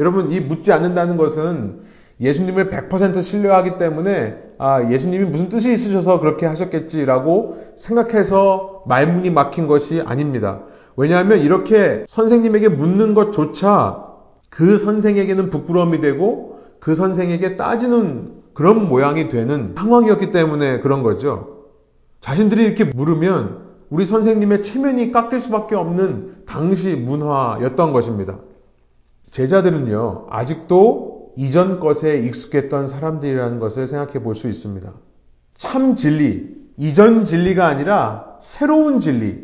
여러분, 0.00 0.32
이 0.32 0.40
묻지 0.40 0.72
않는다는 0.72 1.16
것은 1.16 1.78
예수님을 2.20 2.70
100% 2.70 3.22
신뢰하기 3.22 3.78
때문에 3.78 4.38
아, 4.58 4.90
예수님이 4.90 5.26
무슨 5.26 5.48
뜻이 5.48 5.72
있으셔서 5.72 6.18
그렇게 6.18 6.44
하셨겠지라고 6.46 7.74
생각해서 7.76 8.82
말문이 8.86 9.30
막힌 9.30 9.68
것이 9.68 10.00
아닙니다. 10.04 10.62
왜냐하면 10.96 11.38
이렇게 11.38 12.04
선생님에게 12.08 12.68
묻는 12.70 13.14
것조차 13.14 14.07
그 14.58 14.76
선생에게는 14.76 15.50
부끄러움이 15.50 16.00
되고 16.00 16.58
그 16.80 16.96
선생에게 16.96 17.56
따지는 17.56 18.32
그런 18.54 18.88
모양이 18.88 19.28
되는 19.28 19.72
상황이었기 19.76 20.32
때문에 20.32 20.80
그런 20.80 21.04
거죠. 21.04 21.68
자신들이 22.20 22.64
이렇게 22.64 22.82
물으면 22.82 23.68
우리 23.88 24.04
선생님의 24.04 24.64
체면이 24.64 25.12
깎일 25.12 25.40
수밖에 25.40 25.76
없는 25.76 26.42
당시 26.44 26.96
문화였던 26.96 27.92
것입니다. 27.92 28.40
제자들은요, 29.30 30.26
아직도 30.28 31.34
이전 31.36 31.78
것에 31.78 32.18
익숙했던 32.18 32.88
사람들이라는 32.88 33.60
것을 33.60 33.86
생각해 33.86 34.24
볼 34.24 34.34
수 34.34 34.48
있습니다. 34.48 34.92
참 35.54 35.94
진리, 35.94 36.48
이전 36.78 37.24
진리가 37.24 37.64
아니라 37.64 38.34
새로운 38.40 38.98
진리, 38.98 39.38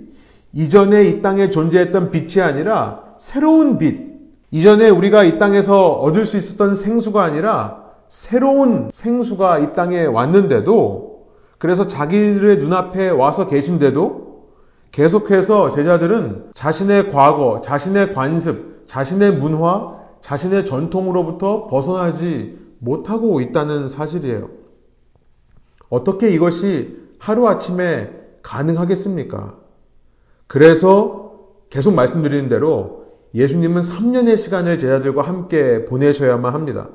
이전에 0.52 1.04
이 1.04 1.23
땅에 1.23 1.50
존재했던 1.50 2.11
빛이 2.11 2.42
아니라 2.42 3.14
새로운 3.18 3.78
빛, 3.78 4.13
이전에 4.54 4.88
우리가 4.88 5.25
이 5.25 5.37
땅에서 5.37 5.94
얻을 5.94 6.26
수 6.26 6.37
있었던 6.37 6.76
생수가 6.76 7.20
아니라 7.20 7.87
새로운 8.06 8.88
생수가 8.92 9.58
이 9.58 9.73
땅에 9.73 10.04
왔는데도 10.04 11.26
그래서 11.58 11.88
자기들의 11.88 12.58
눈앞에 12.58 13.11
와서 13.11 13.49
계신데도 13.49 14.44
계속해서 14.92 15.70
제자들은 15.70 16.52
자신의 16.54 17.11
과거, 17.11 17.62
자신의 17.62 18.12
관습, 18.12 18.84
자신의 18.87 19.38
문화, 19.38 19.96
자신의 20.20 20.66
전통으로부터 20.66 21.66
벗어나지 21.66 22.56
못하고 22.78 23.40
있다는 23.40 23.88
사실이에요. 23.88 24.50
어떻게 25.88 26.30
이것이 26.30 26.96
하루아침에 27.18 28.12
가능하겠습니까? 28.42 29.56
그래서 30.46 31.32
계속 31.70 31.94
말씀드리는 31.94 32.49
대로 32.49 33.03
예수님은 33.35 33.81
3년의 33.81 34.37
시간을 34.37 34.79
제자들과 34.79 35.23
함께 35.23 35.85
보내셔야만 35.85 36.55
합니다. 36.55 36.88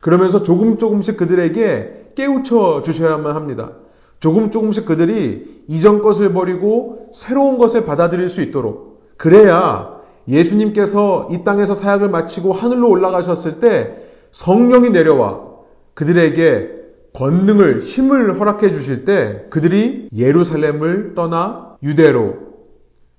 그러면서 0.00 0.42
조금 0.42 0.78
조금씩 0.78 1.16
그들에게 1.16 2.12
깨우쳐 2.14 2.82
주셔야만 2.82 3.36
합니다. 3.36 3.72
조금 4.20 4.50
조금씩 4.50 4.86
그들이 4.86 5.64
이전 5.68 6.00
것을 6.00 6.32
버리고 6.32 7.10
새로운 7.12 7.58
것을 7.58 7.84
받아들일 7.84 8.28
수 8.30 8.42
있도록 8.42 9.02
그래야 9.16 9.98
예수님께서 10.26 11.28
이 11.30 11.44
땅에서 11.44 11.74
사역을 11.74 12.08
마치고 12.08 12.52
하늘로 12.52 12.88
올라가셨을 12.90 13.60
때 13.60 14.08
성령이 14.32 14.90
내려와 14.90 15.40
그들에게 15.94 16.78
권능을 17.14 17.80
힘을 17.80 18.38
허락해 18.38 18.72
주실 18.72 19.04
때 19.04 19.46
그들이 19.50 20.08
예루살렘을 20.14 21.14
떠나 21.14 21.76
유대로 21.82 22.47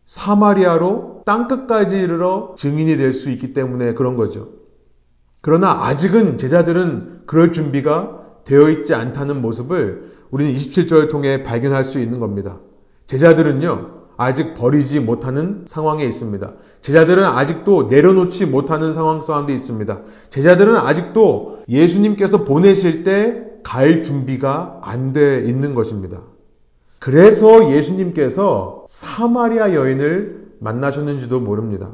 사마리아로 0.09 1.21
땅끝까지 1.23 1.95
이르러 1.95 2.55
증인이 2.57 2.97
될 2.97 3.13
수 3.13 3.29
있기 3.29 3.53
때문에 3.53 3.93
그런 3.93 4.15
거죠. 4.15 4.49
그러나 5.41 5.85
아직은 5.85 6.39
제자들은 6.39 7.21
그럴 7.27 7.51
준비가 7.51 8.19
되어 8.43 8.69
있지 8.69 8.95
않다는 8.95 9.39
모습을 9.39 10.13
우리는 10.31 10.51
27절을 10.53 11.11
통해 11.11 11.43
발견할 11.43 11.83
수 11.85 11.99
있는 11.99 12.19
겁니다. 12.19 12.57
제자들은요, 13.05 13.99
아직 14.17 14.55
버리지 14.55 14.99
못하는 14.99 15.65
상황에 15.67 16.03
있습니다. 16.05 16.53
제자들은 16.81 17.23
아직도 17.23 17.83
내려놓지 17.83 18.47
못하는 18.47 18.91
상황 18.93 19.21
가운데 19.21 19.53
있습니다. 19.53 19.99
제자들은 20.31 20.75
아직도 20.75 21.59
예수님께서 21.69 22.45
보내실 22.45 23.03
때 23.03 23.47
갈 23.61 24.01
준비가 24.01 24.79
안 24.81 25.13
돼 25.13 25.43
있는 25.45 25.75
것입니다. 25.75 26.21
그래서 26.99 27.71
예수님께서 27.71 28.85
사마리아 28.89 29.73
여인을 29.73 30.49
만나셨는지도 30.59 31.39
모릅니다. 31.39 31.91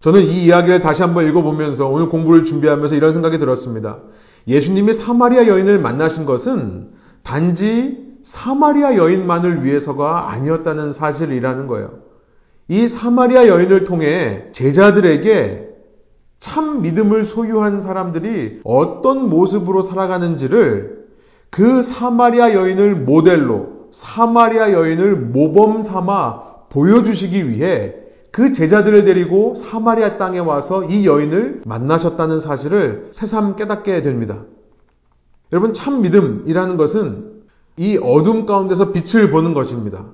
저는 0.00 0.20
이 0.20 0.44
이야기를 0.44 0.80
다시 0.80 1.00
한번 1.00 1.26
읽어보면서 1.26 1.88
오늘 1.88 2.10
공부를 2.10 2.44
준비하면서 2.44 2.94
이런 2.94 3.14
생각이 3.14 3.38
들었습니다. 3.38 4.00
예수님이 4.46 4.92
사마리아 4.92 5.46
여인을 5.46 5.78
만나신 5.78 6.26
것은 6.26 6.90
단지 7.22 8.04
사마리아 8.22 8.96
여인만을 8.96 9.64
위해서가 9.64 10.30
아니었다는 10.30 10.92
사실이라는 10.92 11.66
거예요. 11.66 12.00
이 12.68 12.86
사마리아 12.86 13.48
여인을 13.48 13.84
통해 13.84 14.44
제자들에게 14.52 15.68
참 16.40 16.82
믿음을 16.82 17.24
소유한 17.24 17.80
사람들이 17.80 18.60
어떤 18.64 19.30
모습으로 19.30 19.80
살아가는지를 19.80 21.04
그 21.48 21.82
사마리아 21.82 22.52
여인을 22.52 22.96
모델로 22.96 23.73
사마리아 23.94 24.72
여인을 24.72 25.14
모범 25.14 25.82
삼아 25.82 26.42
보여주시기 26.68 27.48
위해 27.48 27.94
그 28.32 28.52
제자들을 28.52 29.04
데리고 29.04 29.54
사마리아 29.54 30.16
땅에 30.16 30.40
와서 30.40 30.82
이 30.84 31.06
여인을 31.06 31.62
만나셨다는 31.64 32.40
사실을 32.40 33.10
새삼 33.12 33.54
깨닫게 33.54 34.02
됩니다. 34.02 34.42
여러분, 35.52 35.72
참 35.72 36.02
믿음이라는 36.02 36.76
것은 36.76 37.44
이 37.76 37.96
어둠 38.02 38.46
가운데서 38.46 38.90
빛을 38.90 39.30
보는 39.30 39.54
것입니다. 39.54 40.06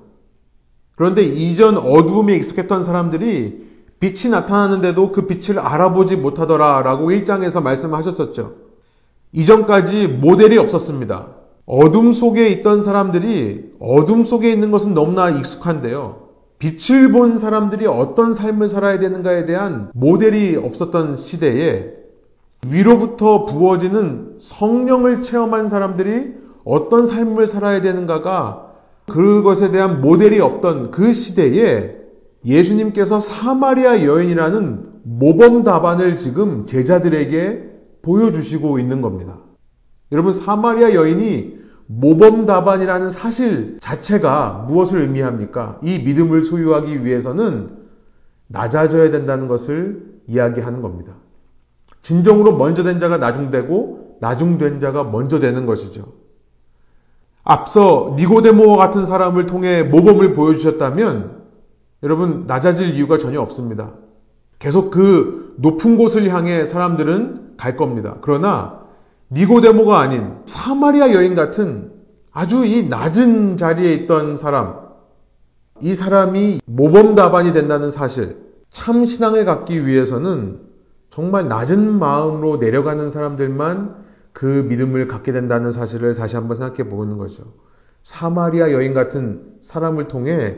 그런데 0.95 1.23
이전 1.23 1.75
어두움에 1.77 2.35
익숙했던 2.35 2.83
사람들이 2.83 3.67
빛이 3.99 4.31
나타나는데도 4.31 5.11
그 5.11 5.25
빛을 5.25 5.57
알아보지 5.57 6.17
못하더라 6.17 6.83
라고 6.83 7.09
1장에서 7.09 7.63
말씀하셨었죠. 7.63 8.53
이전까지 9.31 10.07
모델이 10.07 10.59
없었습니다. 10.59 11.29
어둠 11.65 12.11
속에 12.11 12.49
있던 12.49 12.83
사람들이 12.83 13.70
어둠 13.81 14.23
속에 14.23 14.51
있는 14.51 14.69
것은 14.69 14.93
너무나 14.93 15.31
익숙한데요. 15.31 16.29
빛을 16.59 17.11
본 17.11 17.39
사람들이 17.39 17.87
어떤 17.87 18.35
삶을 18.35 18.69
살아야 18.69 18.99
되는가에 18.99 19.45
대한 19.45 19.89
모델이 19.95 20.55
없었던 20.55 21.15
시대에 21.15 21.93
위로부터 22.67 23.45
부어지는 23.45 24.35
성령을 24.39 25.23
체험한 25.23 25.67
사람들이 25.67 26.35
어떤 26.63 27.07
삶을 27.07 27.47
살아야 27.47 27.81
되는가가 27.81 28.67
그것에 29.07 29.71
대한 29.71 30.01
모델이 30.01 30.39
없던 30.39 30.91
그 30.91 31.11
시대에 31.11 31.95
예수님께서 32.45 33.19
사마리아 33.19 34.03
여인이라는 34.03 34.91
모범 35.03 35.63
답안을 35.63 36.17
지금 36.17 36.67
제자들에게 36.67 37.71
보여주시고 38.03 38.77
있는 38.77 39.01
겁니다. 39.01 39.39
여러분, 40.11 40.31
사마리아 40.31 40.93
여인이 40.93 41.60
모범 41.93 42.45
답안이라는 42.45 43.09
사실 43.09 43.77
자체가 43.81 44.65
무엇을 44.67 45.01
의미합니까? 45.01 45.79
이 45.81 45.99
믿음을 45.99 46.45
소유하기 46.45 47.03
위해서는 47.03 47.69
낮아져야 48.47 49.11
된다는 49.11 49.47
것을 49.47 50.05
이야기하는 50.27 50.81
겁니다. 50.81 51.13
진정으로 52.01 52.55
먼저 52.55 52.83
된 52.83 52.99
자가 52.99 53.17
나중되고 53.17 54.17
나중된 54.21 54.79
자가 54.79 55.03
먼저 55.03 55.39
되는 55.39 55.65
것이죠. 55.65 56.13
앞서 57.43 58.15
니고데모와 58.17 58.77
같은 58.77 59.05
사람을 59.05 59.47
통해 59.47 59.83
모범을 59.83 60.33
보여주셨다면 60.33 61.41
여러분 62.03 62.45
낮아질 62.47 62.95
이유가 62.95 63.17
전혀 63.17 63.41
없습니다. 63.41 63.91
계속 64.59 64.91
그 64.91 65.55
높은 65.57 65.97
곳을 65.97 66.29
향해 66.29 66.65
사람들은 66.65 67.55
갈 67.57 67.75
겁니다. 67.75 68.15
그러나 68.21 68.80
니고데모가 69.31 69.99
아닌 69.99 70.33
사마리아 70.45 71.13
여인 71.13 71.35
같은 71.35 71.91
아주 72.31 72.65
이 72.65 72.87
낮은 72.87 73.57
자리에 73.57 73.93
있던 73.93 74.35
사람, 74.35 74.79
이 75.79 75.95
사람이 75.95 76.59
모범 76.65 77.15
답안이 77.15 77.53
된다는 77.53 77.91
사실, 77.91 78.37
참 78.69 79.05
신앙을 79.05 79.45
갖기 79.45 79.85
위해서는 79.85 80.59
정말 81.09 81.47
낮은 81.47 81.97
마음으로 81.99 82.57
내려가는 82.57 83.09
사람들만 83.09 83.95
그 84.33 84.45
믿음을 84.45 85.07
갖게 85.07 85.33
된다는 85.33 85.71
사실을 85.71 86.13
다시 86.15 86.37
한번 86.37 86.55
생각해 86.57 86.87
보는 86.89 87.17
거죠. 87.17 87.43
사마리아 88.03 88.71
여인 88.71 88.93
같은 88.93 89.55
사람을 89.59 90.07
통해 90.07 90.57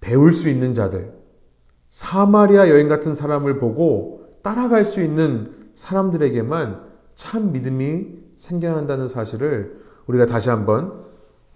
배울 0.00 0.32
수 0.32 0.48
있는 0.48 0.74
자들, 0.74 1.12
사마리아 1.90 2.68
여인 2.68 2.88
같은 2.88 3.14
사람을 3.14 3.58
보고 3.58 4.38
따라갈 4.42 4.84
수 4.84 5.02
있는 5.02 5.46
사람들에게만 5.74 6.85
참 7.16 7.50
믿음이 7.52 8.06
생겨난다는 8.36 9.08
사실을 9.08 9.80
우리가 10.06 10.26
다시 10.26 10.50
한번 10.50 11.04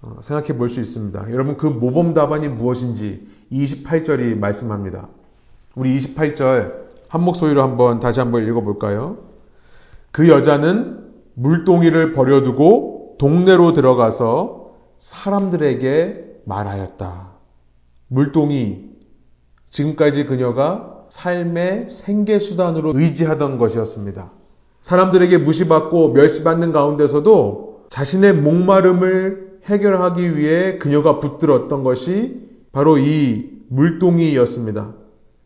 어, 0.02 0.16
생각해 0.22 0.56
볼 0.56 0.68
수 0.70 0.80
있습니다. 0.80 1.30
여러분 1.30 1.56
그 1.56 1.66
모범 1.66 2.14
답안이 2.14 2.48
무엇인지 2.48 3.28
28절이 3.52 4.38
말씀합니다. 4.38 5.08
우리 5.76 5.96
28절 5.96 6.88
한 7.08 7.20
목소리로 7.22 7.62
한번 7.62 8.00
다시 8.00 8.18
한번 8.18 8.46
읽어 8.46 8.62
볼까요? 8.62 9.18
그 10.10 10.28
여자는 10.28 11.10
물동이를 11.34 12.12
버려두고 12.14 13.16
동네로 13.18 13.74
들어가서 13.74 14.74
사람들에게 14.98 16.42
말하였다. 16.46 17.30
물동이 18.08 18.90
지금까지 19.70 20.24
그녀가 20.24 21.04
삶의 21.10 21.90
생계 21.90 22.38
수단으로 22.38 22.92
의지하던 22.98 23.58
것이었습니다. 23.58 24.30
사람들에게 24.80 25.38
무시받고 25.38 26.12
멸시받는 26.12 26.72
가운데서도 26.72 27.86
자신의 27.90 28.34
목마름을 28.36 29.60
해결하기 29.64 30.36
위해 30.36 30.78
그녀가 30.78 31.18
붙들었던 31.18 31.82
것이 31.82 32.48
바로 32.72 32.98
이 32.98 33.50
물동이였습니다. 33.68 34.94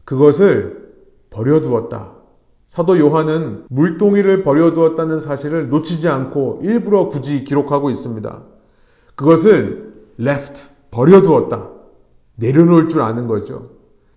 그것을 0.04 0.92
버려두었다. 1.30 2.12
사도 2.66 2.98
요한은 2.98 3.64
물동이를 3.68 4.42
버려두었다는 4.42 5.20
사실을 5.20 5.68
놓치지 5.68 6.08
않고 6.08 6.60
일부러 6.62 7.08
굳이 7.08 7.44
기록하고 7.44 7.90
있습니다. 7.90 8.42
그것을 9.16 9.92
left, 10.18 10.68
버려두었다. 10.90 11.70
내려놓을 12.36 12.88
줄 12.88 13.02
아는 13.02 13.26
거죠. 13.26 13.70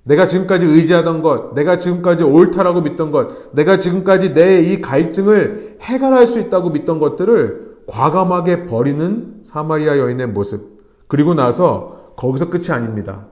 내가 0.08 0.26
지금까지 0.26 0.66
의지하던 0.66 1.22
것, 1.22 1.54
내가 1.54 1.78
지금까지 1.78 2.24
옳다라고 2.24 2.82
믿던 2.82 3.12
것, 3.12 3.54
내가 3.54 3.78
지금까지 3.78 4.34
내 4.34 4.64
이 4.64 4.82
갈증을 4.82 5.78
해결할 5.82 6.28
수 6.28 6.40
있다고 6.40 6.70
믿던 6.72 7.00
것들을 7.00 7.78
과감하게 7.88 8.66
버리는 8.66 9.42
사마리아 9.44 9.98
여인의 9.98 10.28
모습. 10.28 10.82
그리고 11.08 11.34
나서 11.34 12.14
거기서 12.16 12.50
끝이 12.50 12.70
아닙니다. 12.70 13.28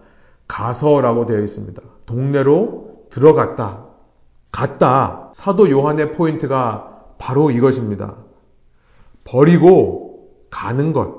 가서라고 0.47 1.25
되어 1.25 1.39
있습니다. 1.39 1.81
동네로 2.07 3.07
들어갔다. 3.09 3.85
갔다. 4.51 5.31
사도 5.33 5.69
요한의 5.69 6.11
포인트가 6.13 7.01
바로 7.17 7.51
이것입니다. 7.51 8.15
버리고 9.23 10.29
가는 10.49 10.93
것. 10.93 11.15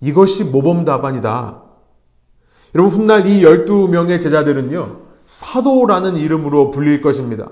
이것이 0.00 0.44
모범 0.44 0.84
답안이다. 0.84 1.62
여러분, 2.74 3.00
훗날 3.00 3.26
이 3.26 3.42
12명의 3.42 4.20
제자들은요, 4.20 4.96
사도라는 5.26 6.16
이름으로 6.16 6.70
불릴 6.70 7.00
것입니다. 7.00 7.50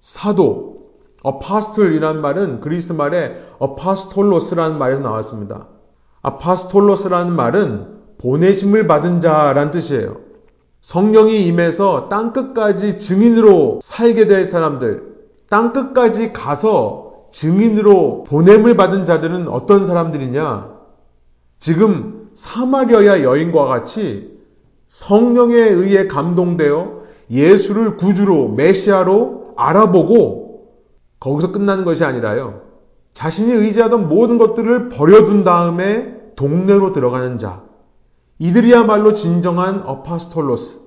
사도. 0.00 0.74
어파스톨이라는 1.22 2.20
말은 2.20 2.60
그리스 2.60 2.92
말에 2.92 3.36
어파스톨로스라는 3.58 4.78
말에서 4.78 5.00
나왔습니다. 5.00 5.68
아파스톨로스라는 6.20 7.32
말은 7.32 7.94
보내심을 8.18 8.86
받은 8.86 9.22
자란 9.22 9.70
뜻이에요. 9.70 10.18
성령이 10.82 11.46
임해서 11.46 12.08
땅끝까지 12.08 12.98
증인으로 12.98 13.80
살게 13.82 14.26
될 14.26 14.46
사람들, 14.46 15.14
땅끝까지 15.48 16.34
가서 16.34 17.28
증인으로 17.32 18.24
보냄을 18.24 18.76
받은 18.76 19.06
자들은 19.06 19.48
어떤 19.48 19.86
사람들이냐? 19.86 20.74
지금 21.58 22.28
사마리아야 22.34 23.22
여인과 23.22 23.64
같이 23.64 24.33
성령에 24.88 25.56
의해 25.56 26.06
감동되어 26.06 27.02
예수를 27.30 27.96
구주로 27.96 28.48
메시아로 28.50 29.54
알아보고 29.56 30.72
거기서 31.20 31.52
끝나는 31.52 31.84
것이 31.84 32.04
아니라요. 32.04 32.62
자신이 33.14 33.52
의지하던 33.52 34.08
모든 34.08 34.38
것들을 34.38 34.88
버려둔 34.90 35.44
다음에 35.44 36.14
동네로 36.36 36.92
들어가는 36.92 37.38
자. 37.38 37.62
이들이야말로 38.38 39.14
진정한 39.14 39.82
어파스톨로스, 39.82 40.80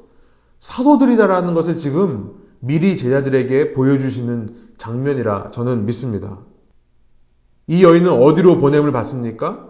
사도들이다라는 0.60 1.54
것을 1.54 1.78
지금 1.78 2.34
미리 2.60 2.98
제자들에게 2.98 3.74
보여주시는 3.74 4.50
장면이라 4.78 5.50
저는 5.50 5.86
믿습니다. 5.86 6.40
이 7.68 7.84
여인은 7.84 8.12
어디로 8.12 8.60
보냄을 8.60 8.92
받습니까? 8.92 9.66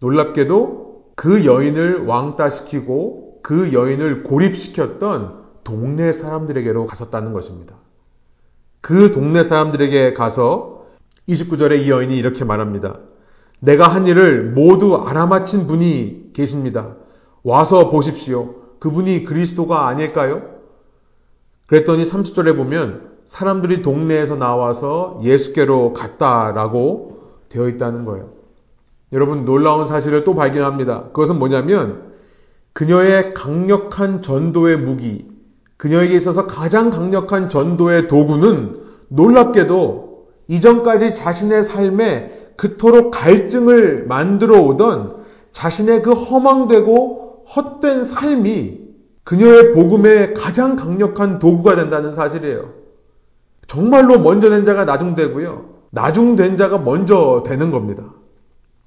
놀랍게도 0.00 1.12
그 1.14 1.46
여인을 1.46 2.04
왕따시키고 2.06 3.25
그 3.46 3.72
여인을 3.72 4.24
고립시켰던 4.24 5.44
동네 5.62 6.10
사람들에게로 6.10 6.88
갔었다는 6.88 7.32
것입니다. 7.32 7.76
그 8.80 9.12
동네 9.12 9.44
사람들에게 9.44 10.14
가서 10.14 10.86
29절에 11.28 11.84
이 11.84 11.88
여인이 11.88 12.18
이렇게 12.18 12.44
말합니다. 12.44 12.98
내가 13.60 13.86
한 13.86 14.08
일을 14.08 14.50
모두 14.50 14.96
알아맞힌 14.96 15.68
분이 15.68 16.30
계십니다. 16.32 16.96
와서 17.44 17.88
보십시오. 17.88 18.56
그분이 18.80 19.22
그리스도가 19.22 19.86
아닐까요? 19.86 20.42
그랬더니 21.68 22.02
30절에 22.02 22.56
보면 22.56 23.12
사람들이 23.26 23.80
동네에서 23.80 24.34
나와서 24.34 25.20
예수께로 25.22 25.92
갔다라고 25.92 27.20
되어 27.48 27.68
있다는 27.68 28.06
거예요. 28.06 28.30
여러분 29.12 29.44
놀라운 29.44 29.84
사실을 29.86 30.24
또 30.24 30.34
발견합니다. 30.34 31.10
그것은 31.10 31.38
뭐냐면 31.38 32.05
그녀의 32.76 33.30
강력한 33.30 34.20
전도의 34.20 34.76
무기, 34.76 35.26
그녀에게 35.78 36.14
있어서 36.14 36.46
가장 36.46 36.90
강력한 36.90 37.48
전도의 37.48 38.06
도구는 38.06 38.74
놀랍게도 39.08 40.26
이전까지 40.48 41.14
자신의 41.14 41.64
삶에 41.64 42.50
그토록 42.56 43.12
갈증을 43.12 44.04
만들어 44.06 44.60
오던 44.60 45.24
자신의 45.52 46.02
그 46.02 46.12
허망되고 46.12 47.46
헛된 47.56 48.04
삶이 48.04 48.78
그녀의 49.24 49.72
복음의 49.72 50.34
가장 50.34 50.76
강력한 50.76 51.38
도구가 51.38 51.76
된다는 51.76 52.10
사실이에요. 52.10 52.74
정말로 53.66 54.18
먼저 54.18 54.50
된 54.50 54.66
자가 54.66 54.84
나중되고요. 54.84 55.64
나중된 55.92 56.58
자가 56.58 56.76
먼저 56.76 57.42
되는 57.46 57.70
겁니다. 57.70 58.04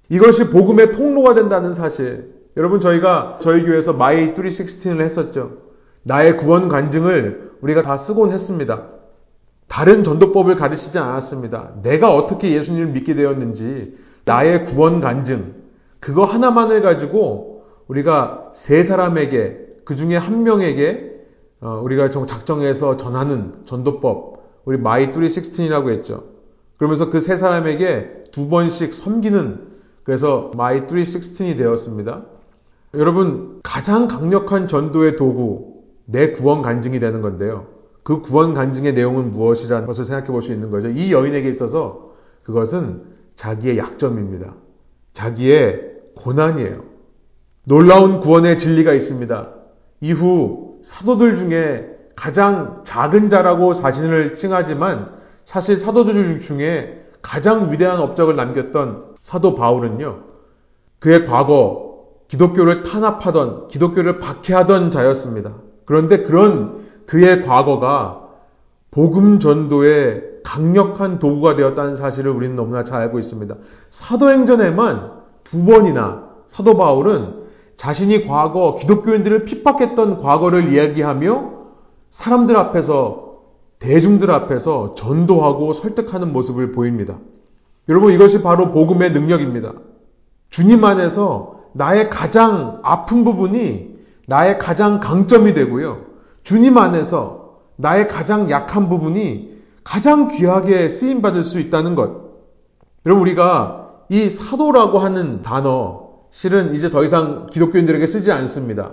이것이 0.10 0.52
복음의 0.52 0.92
통로가 0.92 1.34
된다는 1.34 1.74
사실. 1.74 2.39
여러분 2.60 2.82
저희가 2.82 3.40
저희 3.42 3.64
교회에서 3.64 3.94
My 3.94 4.34
316을 4.34 5.00
했었죠. 5.02 5.60
나의 6.04 6.36
구원 6.36 6.68
간증을 6.68 7.54
우리가 7.62 7.82
다 7.84 7.96
쓰곤 7.96 8.32
했습니다. 8.32 8.84
다른 9.70 10.04
전도법을 10.04 10.58
가르치지 10.58 10.98
않았습니다. 10.98 11.76
내가 11.84 12.14
어떻게 12.14 12.52
예수님을 12.52 12.88
믿게 12.88 13.16
되었는지 13.16 13.96
나의 14.26 14.66
구원 14.66 15.00
간증 15.00 15.56
그거 16.02 16.26
하나만을 16.26 16.82
가지고 16.82 17.64
우리가 17.88 18.50
세 18.54 18.84
사람에게 18.84 19.78
그 19.86 19.96
중에 19.96 20.18
한 20.18 20.44
명에게 20.44 21.14
어, 21.62 21.80
우리가 21.82 22.10
작정해서 22.28 22.98
전하는 22.98 23.54
전도법 23.64 24.44
우리 24.66 24.78
My 24.78 25.12
316이라고 25.12 25.92
했죠. 25.92 26.26
그러면서 26.76 27.10
그 27.10 27.22
세 27.22 27.38
사람에게 27.38 28.26
두 28.34 28.50
번씩 28.50 28.94
섬기는 28.94 29.70
그래서 30.04 30.52
My 30.58 30.82
316이 30.88 31.58
되었습니다. 31.58 32.26
여러분 32.96 33.60
가장 33.64 34.08
강력한 34.08 34.68
전도의 34.68 35.16
도구 35.16 35.84
내 36.06 36.32
구원 36.32 36.62
간증이 36.62 37.00
되는 37.00 37.22
건데요. 37.22 37.68
그 38.04 38.22
구원 38.22 38.54
간증의 38.54 38.94
내용은 38.94 39.30
무엇이라는 39.30 39.86
것을 39.86 40.06
생각해 40.06 40.28
볼 40.28 40.42
수 40.42 40.52
있는 40.52 40.72
거죠. 40.72 40.90
이 40.90 41.12
여인에게 41.12 41.50
있어서 41.50 42.14
그것은 42.44 43.04
자기의 43.36 43.78
약점입니다. 43.78 44.56
자기의 45.14 45.92
고난이에요. 46.16 46.84
놀라운 47.66 48.20
구원의 48.20 48.58
진리가 48.58 48.94
있습니다. 48.94 49.50
이후 50.02 50.80
사도들 50.82 51.36
중에 51.36 51.88
가장 52.16 52.76
작은 52.84 53.30
자라고 53.30 53.74
자신을 53.74 54.36
칭하지만 54.36 55.12
사실 55.46 55.78
사도들 55.78 56.40
중에 56.40 57.06
가장 57.22 57.72
위대한 57.72 58.00
업적을 58.00 58.36
남겼던 58.36 59.16
사도 59.22 59.54
바울은요. 59.54 60.24
그의 61.00 61.26
과거 61.26 61.89
기독교를 62.30 62.84
탄압하던 62.84 63.68
기독교를 63.68 64.20
박해하던 64.20 64.92
자였습니다. 64.92 65.52
그런데 65.86 66.22
그런 66.22 66.86
그의 67.06 67.44
과거가 67.44 68.28
복음 68.92 69.40
전도의 69.40 70.24
강력한 70.44 71.20
도구가 71.20 71.56
되었다는 71.56 71.96
사실을 71.96 72.32
우리는 72.32 72.56
너무나 72.56 72.84
잘 72.84 73.02
알고 73.02 73.20
있습니다. 73.20 73.56
사도행전에만 73.90 75.12
두 75.44 75.66
번이나 75.66 76.30
사도 76.48 76.78
바울은 76.78 77.40
자신이 77.78 78.28
과거 78.28 78.76
기독교인들을 78.76 79.46
핍박했던 79.46 80.20
과거를 80.20 80.72
이야기하며 80.72 81.52
사람들 82.10 82.58
앞에서 82.58 83.38
대중들 83.80 84.30
앞에서 84.30 84.94
전도하고 84.96 85.74
설득하는 85.74 86.34
모습을 86.34 86.74
보입니다. 86.74 87.18
여러분 87.88 88.14
이것이 88.14 88.44
바로 88.44 88.72
복음의 88.72 89.12
능력입니다. 89.14 89.74
주님 90.50 90.84
안에서 90.84 91.59
나의 91.74 92.10
가장 92.10 92.80
아픈 92.84 93.24
부분이 93.24 93.98
나의 94.28 94.58
가장 94.58 95.00
강점이 95.00 95.54
되고요. 95.54 96.06
주님 96.44 96.78
안에서 96.78 97.60
나의 97.76 98.08
가장 98.08 98.50
약한 98.50 98.90
부분이 98.90 99.60
가장 99.84 100.28
귀하게 100.28 100.90
쓰임 100.90 101.22
받을 101.22 101.44
수 101.44 101.60
있다는 101.60 101.96
것. 101.96 102.30
여러분 103.06 103.22
우리가 103.22 103.90
이 104.10 104.30
사도라고 104.30 105.00
하는 105.00 105.42
단어 105.42 106.10
실은 106.32 106.76
이제 106.76 106.90
더 106.90 107.04
이상 107.04 107.48
기독교인들에게 107.48 108.06
쓰지 108.06 108.32
않습니다. 108.32 108.92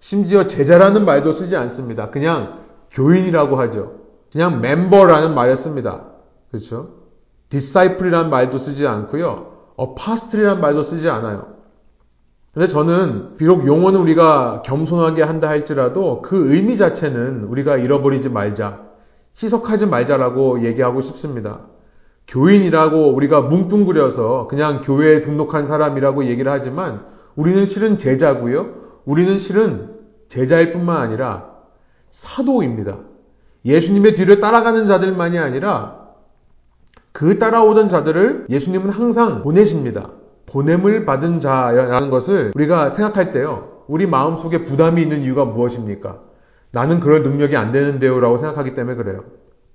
심지어 0.00 0.46
제자라는 0.46 1.04
말도 1.04 1.32
쓰지 1.32 1.56
않습니다. 1.56 2.10
그냥 2.10 2.60
교인이라고 2.90 3.58
하죠. 3.60 3.98
그냥 4.32 4.60
멤버라는 4.60 5.34
말을 5.34 5.56
씁니다. 5.56 6.04
그렇죠? 6.50 6.90
disciple이라는 7.50 8.30
말도 8.30 8.58
쓰지 8.58 8.86
않고요. 8.86 9.52
apostle이라는 9.76 10.60
말도 10.60 10.82
쓰지 10.82 11.08
않아요. 11.08 11.57
근데 12.58 12.66
저는 12.66 13.36
비록 13.36 13.68
용어는 13.68 14.00
우리가 14.00 14.62
겸손하게 14.62 15.22
한다 15.22 15.48
할지라도 15.48 16.22
그 16.22 16.52
의미 16.52 16.76
자체는 16.76 17.44
우리가 17.44 17.76
잃어버리지 17.76 18.30
말자, 18.30 18.80
희석하지 19.40 19.86
말자라고 19.86 20.64
얘기하고 20.64 21.00
싶습니다. 21.00 21.60
교인이라고 22.26 23.14
우리가 23.14 23.42
뭉뚱그려서 23.42 24.48
그냥 24.48 24.80
교회에 24.82 25.20
등록한 25.20 25.66
사람이라고 25.66 26.24
얘기를 26.24 26.50
하지만 26.50 27.04
우리는 27.36 27.64
실은 27.64 27.96
제자고요. 27.96 28.74
우리는 29.04 29.38
실은 29.38 29.94
제자일 30.26 30.72
뿐만 30.72 30.96
아니라 30.96 31.50
사도입니다. 32.10 32.98
예수님의 33.66 34.14
뒤를 34.14 34.40
따라가는 34.40 34.88
자들만이 34.88 35.38
아니라 35.38 36.08
그 37.12 37.38
따라오던 37.38 37.88
자들을 37.88 38.46
예수님은 38.50 38.90
항상 38.90 39.44
보내십니다. 39.44 40.10
보냄을 40.50 41.04
받은 41.04 41.40
자라는 41.40 42.10
것을 42.10 42.52
우리가 42.54 42.90
생각할 42.90 43.30
때요. 43.32 43.82
우리 43.86 44.06
마음속에 44.06 44.64
부담이 44.64 45.00
있는 45.02 45.22
이유가 45.22 45.44
무엇입니까? 45.44 46.20
나는 46.70 47.00
그럴 47.00 47.22
능력이 47.22 47.56
안 47.56 47.72
되는데요. 47.72 48.20
라고 48.20 48.36
생각하기 48.36 48.74
때문에 48.74 48.96
그래요. 48.96 49.24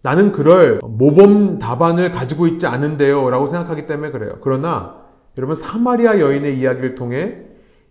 나는 0.01 0.31
그럴 0.31 0.79
모범 0.83 1.59
답안을 1.59 2.11
가지고 2.11 2.45
있지 2.47 2.67
않은데요. 2.67 3.29
라고 3.29 3.47
생각하기 3.47 3.87
때문에 3.87 4.11
그래요. 4.11 4.37
그러나 4.41 4.97
여러분 5.37 5.55
사마리아 5.55 6.19
여인의 6.19 6.59
이야기를 6.59 6.95
통해 6.95 7.37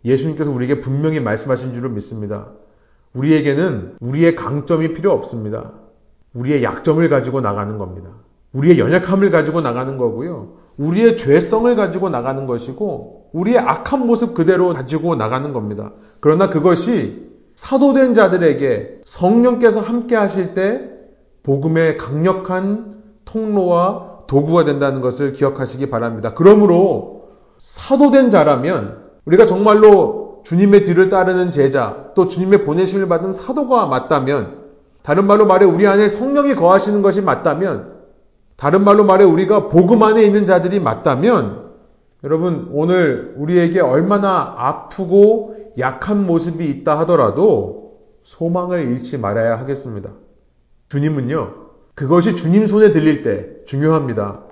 예수님께서 0.04 0.50
우리에게 0.50 0.80
분명히 0.80 1.20
말씀하신 1.20 1.72
줄을 1.72 1.90
믿습니다. 1.90 2.48
우리에게는 3.14 3.96
우리의 4.00 4.34
강점이 4.34 4.92
필요 4.94 5.12
없습니다. 5.12 5.72
우리의 6.34 6.62
약점을 6.62 7.06
가지고 7.08 7.40
나가는 7.40 7.76
겁니다. 7.78 8.10
우리의 8.52 8.78
연약함을 8.78 9.30
가지고 9.30 9.60
나가는 9.60 9.96
거고요. 9.96 10.61
우리의 10.76 11.16
죄성을 11.16 11.74
가지고 11.76 12.08
나가는 12.08 12.46
것이고 12.46 13.30
우리의 13.32 13.58
악한 13.58 14.06
모습 14.06 14.34
그대로 14.34 14.72
가지고 14.72 15.16
나가는 15.16 15.52
겁니다. 15.52 15.92
그러나 16.20 16.48
그것이 16.48 17.30
사도된 17.54 18.14
자들에게 18.14 19.02
성령께서 19.04 19.80
함께 19.80 20.16
하실 20.16 20.54
때 20.54 20.88
복음의 21.42 21.96
강력한 21.96 23.02
통로와 23.24 24.12
도구가 24.26 24.64
된다는 24.64 25.00
것을 25.00 25.32
기억하시기 25.32 25.90
바랍니다. 25.90 26.32
그러므로 26.34 27.24
사도된 27.58 28.30
자라면 28.30 29.02
우리가 29.24 29.46
정말로 29.46 30.42
주님의 30.44 30.82
뒤를 30.82 31.08
따르는 31.08 31.50
제자 31.50 32.10
또 32.14 32.26
주님의 32.26 32.64
보내심을 32.64 33.08
받은 33.08 33.32
사도가 33.32 33.86
맞다면 33.86 34.62
다른 35.02 35.26
말로 35.26 35.46
말해 35.46 35.66
우리 35.66 35.86
안에 35.86 36.08
성령이 36.08 36.54
거하시는 36.54 37.02
것이 37.02 37.22
맞다면 37.22 38.01
다른 38.62 38.84
말로 38.84 39.02
말해 39.02 39.24
우리가 39.24 39.70
복음 39.70 40.04
안에 40.04 40.22
있는 40.22 40.46
자들이 40.46 40.78
맞다면 40.78 41.72
여러분 42.22 42.68
오늘 42.70 43.34
우리에게 43.36 43.80
얼마나 43.80 44.54
아프고 44.56 45.56
약한 45.80 46.24
모습이 46.24 46.70
있다 46.70 46.96
하더라도 47.00 47.98
소망을 48.22 48.82
잃지 48.92 49.18
말아야 49.18 49.58
하겠습니다. 49.58 50.10
주님은요, 50.90 51.54
그것이 51.96 52.36
주님 52.36 52.68
손에 52.68 52.92
들릴 52.92 53.24
때 53.24 53.48
중요합니다. 53.66 54.42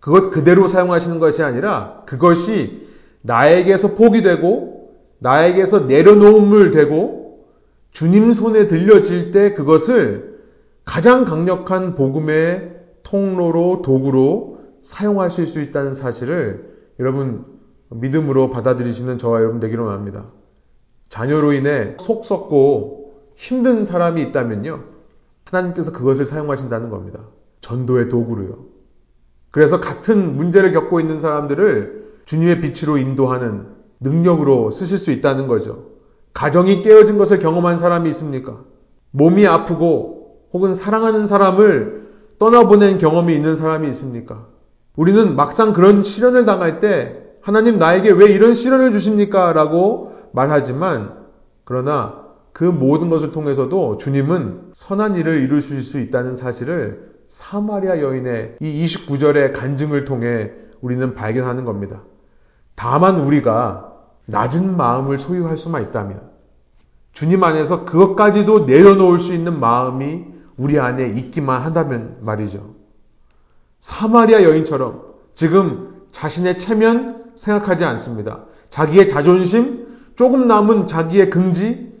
그것 0.00 0.30
그대로 0.30 0.66
사용하시는 0.66 1.20
것이 1.20 1.44
아니라 1.44 2.02
그것이 2.06 2.88
나에게서 3.20 3.94
포기 3.94 4.22
되고 4.22 4.92
나에게서 5.20 5.86
내려놓음을 5.86 6.72
되고 6.72 7.46
주님 7.92 8.32
손에 8.32 8.66
들려질 8.66 9.30
때 9.30 9.54
그것을 9.54 10.40
가장 10.84 11.24
강력한 11.24 11.94
복음의 11.94 12.81
통로로 13.12 13.82
도구로 13.82 14.60
사용하실 14.80 15.46
수 15.46 15.60
있다는 15.60 15.94
사실을 15.94 16.72
여러분 16.98 17.44
믿음으로 17.90 18.48
받아들이시는 18.48 19.18
저와 19.18 19.40
여러분 19.40 19.60
되기로 19.60 19.90
합니다. 19.90 20.24
자녀로 21.10 21.52
인해 21.52 21.94
속 22.00 22.24
썩고 22.24 23.12
힘든 23.36 23.84
사람이 23.84 24.22
있다면요. 24.22 24.84
하나님께서 25.44 25.92
그것을 25.92 26.24
사용하신다는 26.24 26.88
겁니다. 26.88 27.20
전도의 27.60 28.08
도구로요. 28.08 28.64
그래서 29.50 29.78
같은 29.78 30.34
문제를 30.36 30.72
겪고 30.72 30.98
있는 30.98 31.20
사람들을 31.20 32.22
주님의 32.24 32.62
빛으로 32.62 32.96
인도하는 32.96 33.66
능력으로 34.00 34.70
쓰실 34.70 34.96
수 34.96 35.10
있다는 35.10 35.48
거죠. 35.48 35.90
가정이 36.32 36.80
깨어진 36.80 37.18
것을 37.18 37.40
경험한 37.40 37.76
사람이 37.76 38.08
있습니까? 38.08 38.64
몸이 39.10 39.46
아프고 39.46 40.48
혹은 40.54 40.72
사랑하는 40.72 41.26
사람을 41.26 42.01
떠나보낸 42.42 42.98
경험이 42.98 43.36
있는 43.36 43.54
사람이 43.54 43.88
있습니까? 43.90 44.46
우리는 44.96 45.36
막상 45.36 45.72
그런 45.72 46.02
시련을 46.02 46.44
당할 46.44 46.80
때 46.80 47.22
하나님 47.40 47.78
나에게 47.78 48.10
왜 48.10 48.32
이런 48.32 48.52
시련을 48.52 48.90
주십니까? 48.90 49.52
라고 49.52 50.12
말하지만 50.32 51.18
그러나 51.62 52.20
그 52.52 52.64
모든 52.64 53.10
것을 53.10 53.30
통해서도 53.30 53.98
주님은 53.98 54.72
선한 54.72 55.14
일을 55.14 55.40
이루실 55.42 55.82
수 55.82 56.00
있다는 56.00 56.34
사실을 56.34 57.12
사마리아 57.28 58.00
여인의 58.00 58.56
이 58.58 58.86
29절의 58.86 59.52
간증을 59.52 60.04
통해 60.04 60.50
우리는 60.80 61.14
발견하는 61.14 61.64
겁니다. 61.64 62.02
다만 62.74 63.20
우리가 63.20 63.92
낮은 64.26 64.76
마음을 64.76 65.20
소유할 65.20 65.58
수만 65.58 65.82
있다면 65.82 66.20
주님 67.12 67.44
안에서 67.44 67.84
그것까지도 67.84 68.64
내려놓을 68.64 69.20
수 69.20 69.32
있는 69.32 69.60
마음이 69.60 70.31
우리 70.56 70.78
안에 70.78 71.08
있기만 71.08 71.62
한다면 71.62 72.16
말이죠. 72.20 72.74
사마리아 73.80 74.42
여인처럼 74.42 75.02
지금 75.34 76.02
자신의 76.12 76.58
체면 76.58 77.24
생각하지 77.34 77.84
않습니다. 77.84 78.44
자기의 78.70 79.08
자존심, 79.08 79.86
조금 80.14 80.46
남은 80.46 80.86
자기의 80.86 81.30
긍지, 81.30 81.92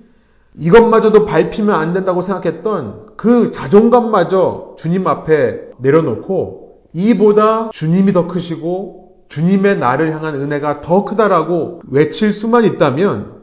이것마저도 0.54 1.24
밟히면 1.24 1.74
안 1.74 1.92
된다고 1.92 2.20
생각했던 2.20 3.16
그 3.16 3.50
자존감마저 3.50 4.74
주님 4.76 5.06
앞에 5.06 5.70
내려놓고 5.78 6.82
이보다 6.92 7.70
주님이 7.70 8.12
더 8.12 8.26
크시고 8.26 9.24
주님의 9.28 9.78
나를 9.78 10.12
향한 10.12 10.34
은혜가 10.34 10.82
더 10.82 11.04
크다라고 11.04 11.80
외칠 11.88 12.34
수만 12.34 12.64
있다면 12.64 13.41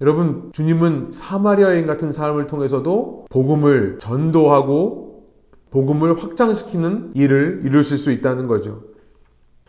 여러분 0.00 0.50
주님은 0.52 1.10
사마리아인 1.12 1.86
같은 1.86 2.12
사람을 2.12 2.46
통해서도 2.46 3.26
복음을 3.30 3.98
전도하고 4.00 5.24
복음을 5.70 6.16
확장시키는 6.16 7.12
일을 7.14 7.62
이루실 7.64 7.98
수 7.98 8.10
있다는 8.10 8.46
거죠. 8.46 8.82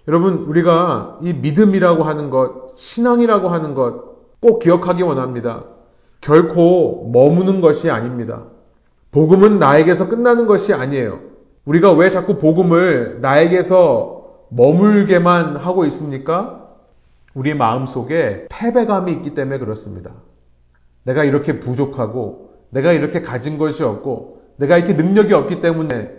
여러분 0.07 0.45
우리가 0.47 1.19
이 1.21 1.33
믿음이라고 1.33 2.03
하는 2.03 2.29
것, 2.29 2.75
신앙이라고 2.75 3.49
하는 3.49 3.73
것 3.73 4.11
꼭 4.41 4.59
기억하기 4.59 5.03
원합니다. 5.03 5.63
결코 6.19 7.09
머무는 7.13 7.61
것이 7.61 7.89
아닙니다. 7.89 8.43
복음은 9.11 9.59
나에게서 9.59 10.09
끝나는 10.09 10.47
것이 10.47 10.73
아니에요. 10.73 11.19
우리가 11.65 11.93
왜 11.93 12.09
자꾸 12.09 12.37
복음을 12.37 13.19
나에게서 13.21 14.23
머물게만 14.49 15.57
하고 15.57 15.85
있습니까? 15.85 16.60
우리 17.33 17.53
마음 17.53 17.85
속에 17.85 18.47
패배감이 18.49 19.11
있기 19.13 19.33
때문에 19.33 19.57
그렇습니다. 19.59 20.11
내가 21.03 21.23
이렇게 21.23 21.59
부족하고, 21.59 22.51
내가 22.69 22.91
이렇게 22.91 23.21
가진 23.21 23.57
것이 23.57 23.83
없고, 23.83 24.41
내가 24.57 24.77
이렇게 24.77 24.93
능력이 24.93 25.33
없기 25.33 25.59
때문에 25.59 26.11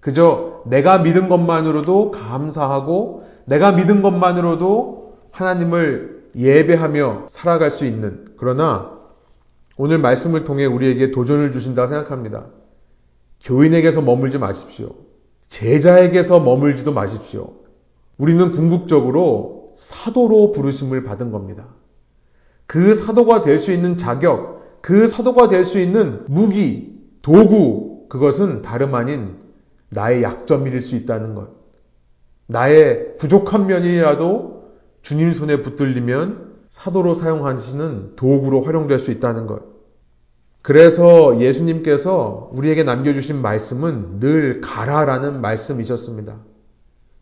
그저 0.00 0.62
내가 0.66 0.98
믿은 0.98 1.28
것만으로도 1.28 2.10
감사하고, 2.12 3.24
내가 3.44 3.72
믿은 3.72 4.02
것만으로도 4.02 5.18
하나님을 5.32 6.30
예배하며 6.36 7.26
살아갈 7.28 7.70
수 7.70 7.84
있는, 7.84 8.26
그러나 8.36 8.98
오늘 9.76 9.98
말씀을 9.98 10.44
통해 10.44 10.66
우리에게 10.66 11.10
도전을 11.10 11.50
주신다 11.50 11.86
생각합니다. 11.86 12.46
교인에게서 13.42 14.02
머물지 14.02 14.38
마십시오. 14.38 14.90
제자에게서 15.48 16.40
머물지도 16.40 16.92
마십시오. 16.92 17.54
우리는 18.18 18.50
궁극적으로 18.52 19.59
사도로 19.74 20.52
부르심을 20.52 21.04
받은 21.04 21.30
겁니다. 21.30 21.68
그 22.66 22.94
사도가 22.94 23.40
될 23.42 23.58
수 23.58 23.72
있는 23.72 23.96
자격, 23.96 24.80
그 24.80 25.06
사도가 25.06 25.48
될 25.48 25.64
수 25.64 25.78
있는 25.78 26.20
무기, 26.28 26.98
도구, 27.22 28.06
그것은 28.08 28.62
다름 28.62 28.94
아닌 28.94 29.36
나의 29.88 30.22
약점일 30.22 30.80
수 30.82 30.96
있다는 30.96 31.34
것. 31.34 31.50
나의 32.46 33.16
부족한 33.18 33.66
면이라도 33.66 34.70
주님 35.02 35.32
손에 35.32 35.62
붙들리면 35.62 36.50
사도로 36.68 37.14
사용하시는 37.14 38.16
도구로 38.16 38.62
활용될 38.62 38.98
수 38.98 39.10
있다는 39.10 39.46
것. 39.46 39.62
그래서 40.62 41.40
예수님께서 41.40 42.50
우리에게 42.52 42.84
남겨주신 42.84 43.40
말씀은 43.40 44.20
늘 44.20 44.60
가라라는 44.60 45.40
말씀이셨습니다. 45.40 46.38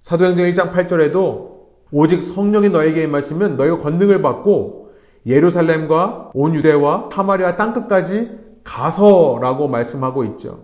사도행전 0.03 0.47
1장 0.53 0.73
8절에도 0.73 1.58
오직 1.91 2.23
성령이 2.23 2.71
너에게 2.71 3.03
임하시면 3.03 3.57
너희가 3.57 3.79
권능을 3.79 4.23
받고 4.23 4.91
예루살렘과 5.27 6.31
온 6.35 6.55
유대와 6.55 7.11
사마리아 7.13 7.57
땅끝까지 7.57 8.31
가서라고 8.65 9.69
말씀하고 9.69 10.25
있죠. 10.25 10.61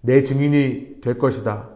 내 0.00 0.22
증인이 0.22 1.00
될 1.00 1.18
것이다. 1.18 1.68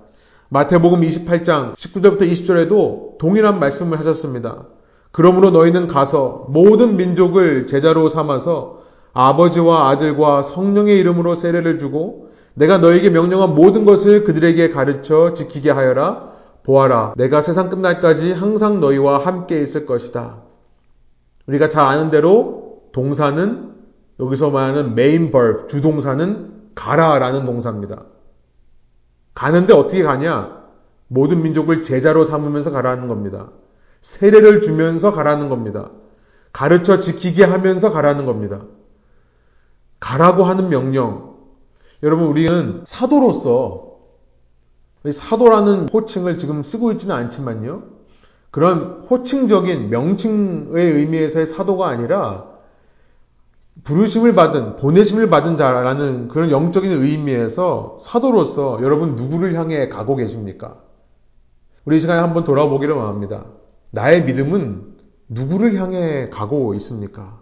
마태복음 0.49 1.01
28장 1.01 1.75
19절부터 1.75 2.23
20절에도 2.31 3.19
동일한 3.19 3.59
말씀을 3.59 3.99
하셨습니다. 3.99 4.67
그러므로 5.11 5.51
너희는 5.51 5.87
가서 5.87 6.47
모든 6.51 6.97
민족을 6.97 7.67
제자로 7.67 8.09
삼아서 8.09 8.83
아버지와 9.15 9.91
아들과 9.91 10.43
성령의 10.43 10.99
이름으로 10.99 11.35
세례를 11.35 11.79
주고 11.79 12.31
내가 12.55 12.79
너에게 12.79 13.11
명령한 13.11 13.55
모든 13.55 13.85
것을 13.85 14.25
그들에게 14.25 14.69
가르쳐 14.71 15.33
지키게 15.33 15.71
하여라. 15.71 16.32
보아라. 16.65 17.15
내가 17.17 17.41
세상 17.41 17.69
끝날까지 17.69 18.33
항상 18.33 18.81
너희와 18.81 19.19
함께 19.19 19.63
있을 19.63 19.87
것이다. 19.87 20.43
우리가 21.47 21.69
잘 21.69 21.87
아는 21.87 22.11
대로 22.11 22.83
동사는 22.93 23.73
여기서 24.21 24.51
말하는 24.51 24.95
메인 24.95 25.31
벌 25.31 25.67
주동사는 25.67 26.53
가라라는 26.75 27.45
동사입니다. 27.45 28.05
가는데 29.35 29.75
어떻게 29.75 30.03
가냐? 30.03 30.63
모든 31.09 31.43
민족을 31.43 31.83
제자로 31.83 32.25
삼으면서 32.25 32.71
가라는 32.71 33.09
겁니다. 33.09 33.51
세례를 34.01 34.61
주면서 34.61 35.13
가라는 35.13 35.49
겁니다. 35.49 35.91
가르쳐 36.53 37.01
지키게 37.01 37.45
하면서 37.45 37.91
가라는 37.91 38.25
겁니다. 38.25 38.63
가라고 40.01 40.45
하는 40.45 40.69
명령. 40.69 41.37
여러분, 42.03 42.27
우리는 42.27 42.83
사도로서 42.85 43.92
사도라는 45.11 45.89
호칭을 45.89 46.39
지금 46.39 46.63
쓰고 46.63 46.93
있지는 46.93 47.15
않지만요. 47.17 47.83
그런 48.51 49.05
호칭적인 49.11 49.91
명칭의 49.91 50.93
의미에서의 50.93 51.47
사도가 51.47 51.89
아니라 51.89 52.53
부르심을 53.85 54.35
받은, 54.35 54.77
보내심을 54.77 55.31
받은 55.31 55.57
자라는 55.57 56.29
그런 56.29 56.51
영적인 56.51 56.91
의미에서 56.91 57.97
사도로서 58.01 58.81
여러분 58.83 59.17
누구를 59.17 59.55
향해 59.55 59.89
가고 59.89 60.15
계십니까? 60.15 60.77
우리 61.85 61.97
이 61.97 62.01
시간에 62.01 62.21
한번 62.21 62.45
돌아보기를 62.45 62.95
원합니다. 62.95 63.47
나의 63.91 64.25
믿음은 64.25 64.93
누구를 65.29 65.75
향해 65.75 66.29
가고 66.29 66.75
있습니까? 66.75 67.41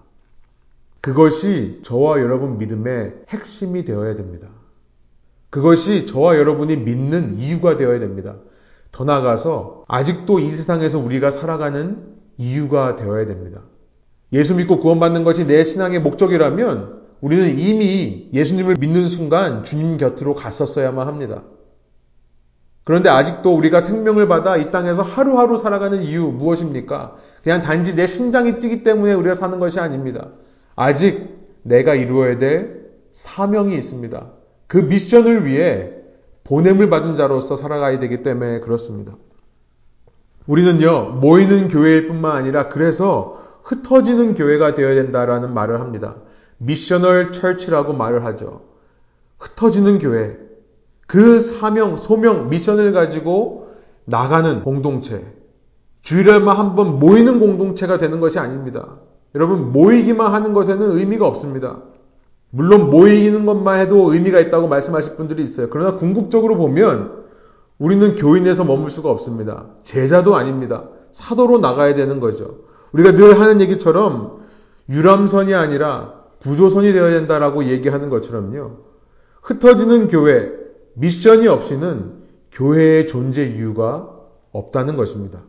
그것이 1.00 1.80
저와 1.82 2.20
여러분 2.20 2.56
믿음의 2.58 3.24
핵심이 3.28 3.84
되어야 3.84 4.14
됩니다. 4.14 4.48
그것이 5.50 6.06
저와 6.06 6.38
여러분이 6.38 6.76
믿는 6.76 7.38
이유가 7.38 7.76
되어야 7.76 7.98
됩니다. 7.98 8.36
더 8.92 9.04
나아가서 9.04 9.84
아직도 9.88 10.38
이 10.38 10.50
세상에서 10.50 10.98
우리가 10.98 11.30
살아가는 11.30 11.98
이유가 12.38 12.96
되어야 12.96 13.26
됩니다. 13.26 13.62
예수 14.32 14.54
믿고 14.54 14.78
구원받는 14.78 15.24
것이 15.24 15.46
내 15.46 15.64
신앙의 15.64 16.00
목적이라면 16.00 17.00
우리는 17.20 17.58
이미 17.58 18.30
예수님을 18.32 18.76
믿는 18.78 19.08
순간 19.08 19.64
주님 19.64 19.98
곁으로 19.98 20.34
갔었어야만 20.34 21.06
합니다. 21.06 21.42
그런데 22.84 23.10
아직도 23.10 23.54
우리가 23.54 23.80
생명을 23.80 24.26
받아 24.26 24.56
이 24.56 24.70
땅에서 24.70 25.02
하루하루 25.02 25.56
살아가는 25.56 26.02
이유 26.02 26.28
무엇입니까? 26.28 27.16
그냥 27.42 27.60
단지 27.60 27.94
내 27.94 28.06
심장이 28.06 28.58
뛰기 28.58 28.82
때문에 28.82 29.12
우리가 29.14 29.34
사는 29.34 29.58
것이 29.58 29.78
아닙니다. 29.80 30.28
아직 30.76 31.28
내가 31.62 31.94
이루어야 31.94 32.38
될 32.38 32.90
사명이 33.12 33.74
있습니다. 33.74 34.39
그 34.70 34.78
미션을 34.78 35.46
위해 35.46 35.90
보냄을 36.44 36.90
받은 36.90 37.16
자로서 37.16 37.56
살아가야 37.56 37.98
되기 37.98 38.22
때문에 38.22 38.60
그렇습니다. 38.60 39.16
우리는요, 40.46 41.18
모이는 41.20 41.66
교회일 41.66 42.06
뿐만 42.06 42.36
아니라 42.36 42.68
그래서 42.68 43.42
흩어지는 43.64 44.34
교회가 44.34 44.74
되어야 44.74 44.94
된다라는 44.94 45.54
말을 45.54 45.80
합니다. 45.80 46.14
미셔널 46.58 47.32
철치라고 47.32 47.94
말을 47.94 48.24
하죠. 48.26 48.62
흩어지는 49.40 49.98
교회. 49.98 50.38
그 51.08 51.40
사명, 51.40 51.96
소명, 51.96 52.48
미션을 52.48 52.92
가지고 52.92 53.72
나가는 54.04 54.62
공동체. 54.62 55.34
주일날만 56.02 56.56
한번 56.56 57.00
모이는 57.00 57.40
공동체가 57.40 57.98
되는 57.98 58.20
것이 58.20 58.38
아닙니다. 58.38 58.98
여러분, 59.34 59.72
모이기만 59.72 60.32
하는 60.32 60.52
것에는 60.52 60.96
의미가 60.96 61.26
없습니다. 61.26 61.89
물론 62.50 62.90
모이는 62.90 63.46
것만 63.46 63.78
해도 63.78 64.12
의미가 64.12 64.40
있다고 64.40 64.68
말씀하실 64.68 65.16
분들이 65.16 65.42
있어요. 65.42 65.68
그러나 65.70 65.96
궁극적으로 65.96 66.56
보면 66.56 67.20
우리는 67.78 68.14
교인에서 68.16 68.64
머물 68.64 68.90
수가 68.90 69.10
없습니다. 69.10 69.66
제자도 69.82 70.36
아닙니다. 70.36 70.84
사도로 71.12 71.58
나가야 71.58 71.94
되는 71.94 72.20
거죠. 72.20 72.58
우리가 72.92 73.12
늘 73.12 73.40
하는 73.40 73.60
얘기처럼 73.60 74.40
유람선이 74.88 75.54
아니라 75.54 76.14
구조선이 76.42 76.92
되어야 76.92 77.10
된다라고 77.12 77.64
얘기하는 77.66 78.10
것처럼요. 78.10 78.78
흩어지는 79.42 80.08
교회, 80.08 80.50
미션이 80.94 81.46
없이는 81.46 82.20
교회의 82.52 83.06
존재 83.06 83.46
이유가 83.46 84.10
없다는 84.52 84.96
것입니다. 84.96 85.40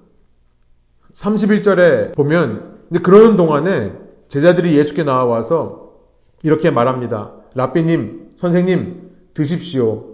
31절에 1.13 2.15
보면 2.15 2.79
그러는 3.03 3.35
동안에 3.35 3.93
제자들이 4.27 4.77
예수께 4.77 5.03
나와와서 5.03 5.80
이렇게 6.43 6.71
말합니다. 6.71 7.32
라삐님, 7.56 8.32
선생님, 8.36 9.12
드십시오. 9.34 10.06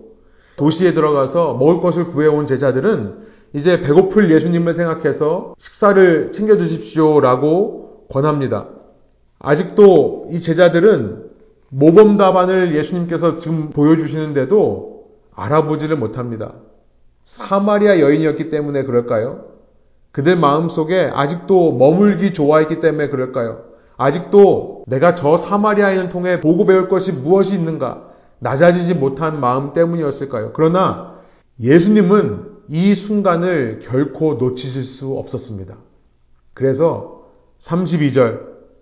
도시에 0.58 0.94
들어가서 0.94 1.54
먹을 1.56 1.82
것을 1.82 2.08
구해온 2.08 2.48
제자들은 2.48 3.28
이제 3.54 3.82
배고플 3.82 4.32
예수님을 4.32 4.74
생각해서 4.74 5.56
식사를 5.58 6.32
챙겨 6.32 6.58
주십시오 6.58 7.22
라고 7.22 8.06
권합니다. 8.10 8.68
아직도 9.40 10.30
이 10.32 10.42
제자들은 10.42 11.28
모범 11.70 12.18
답안을 12.18 12.76
예수님께서 12.76 13.38
지금 13.38 13.70
보여주시는데도 13.70 15.06
알아보지를 15.34 15.98
못합니다. 15.98 16.56
사마리아 17.24 18.00
여인이었기 18.00 18.50
때문에 18.50 18.84
그럴까요? 18.84 19.46
그들 20.12 20.38
마음속에 20.38 21.12
아직도 21.14 21.74
머물기 21.74 22.34
좋아했기 22.34 22.80
때문에 22.80 23.10
그럴까요? 23.10 23.67
아직도 23.98 24.86
내가 24.88 25.16
저 25.16 25.38
사마리아인을 25.38 26.10
통해 26.10 26.40
보고 26.40 26.66
배울 26.66 26.88
것이 26.88 27.12
무엇이 27.12 27.56
있는가 27.56 28.08
낮아지지 28.40 28.94
못한 28.94 29.40
마음 29.40 29.74
때문이었을까요? 29.74 30.52
그러나 30.54 31.16
예수님은 31.60 32.58
이 32.70 32.94
순간을 32.94 33.80
결코 33.82 34.36
놓치실 34.36 34.84
수 34.84 35.18
없었습니다. 35.18 35.78
그래서 36.54 37.26
32절 37.60 38.42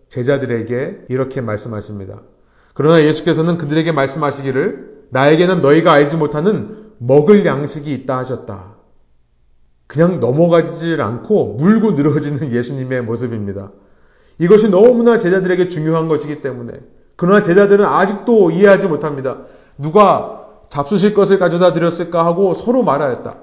제자들에게 0.10 1.06
이렇게 1.10 1.41
말씀하십니다. 1.41 2.21
그러나 2.73 3.01
예수께서는 3.04 3.58
그들에게 3.58 3.91
말씀하시기를 3.93 5.06
나에게는 5.12 5.62
너희가 5.62 5.93
알지 5.93 6.17
못하는 6.17 6.91
먹을 6.97 7.45
양식이 7.45 7.93
있다 7.93 8.17
하셨다. 8.17 8.75
그냥 9.88 10.19
넘어가지를 10.19 11.01
않고 11.01 11.56
물고 11.56 11.91
늘어지는 11.91 12.51
예수님의 12.51 13.04
모습입니다. 13.04 13.71
이것이 14.37 14.69
너무나 14.69 15.17
제자들에게 15.17 15.69
중요한 15.69 16.07
것이기 16.07 16.41
때문에 16.41 16.73
그러나 17.15 17.41
제자들은 17.41 17.85
아직도 17.85 18.51
이해하지 18.51 18.87
못합니다. 18.87 19.37
누가 19.77 20.45
잡수실 20.69 21.13
것을 21.13 21.39
가져다 21.39 21.73
드렸을까 21.73 22.25
하고 22.25 22.53
서로 22.53 22.83
말하였다. 22.83 23.35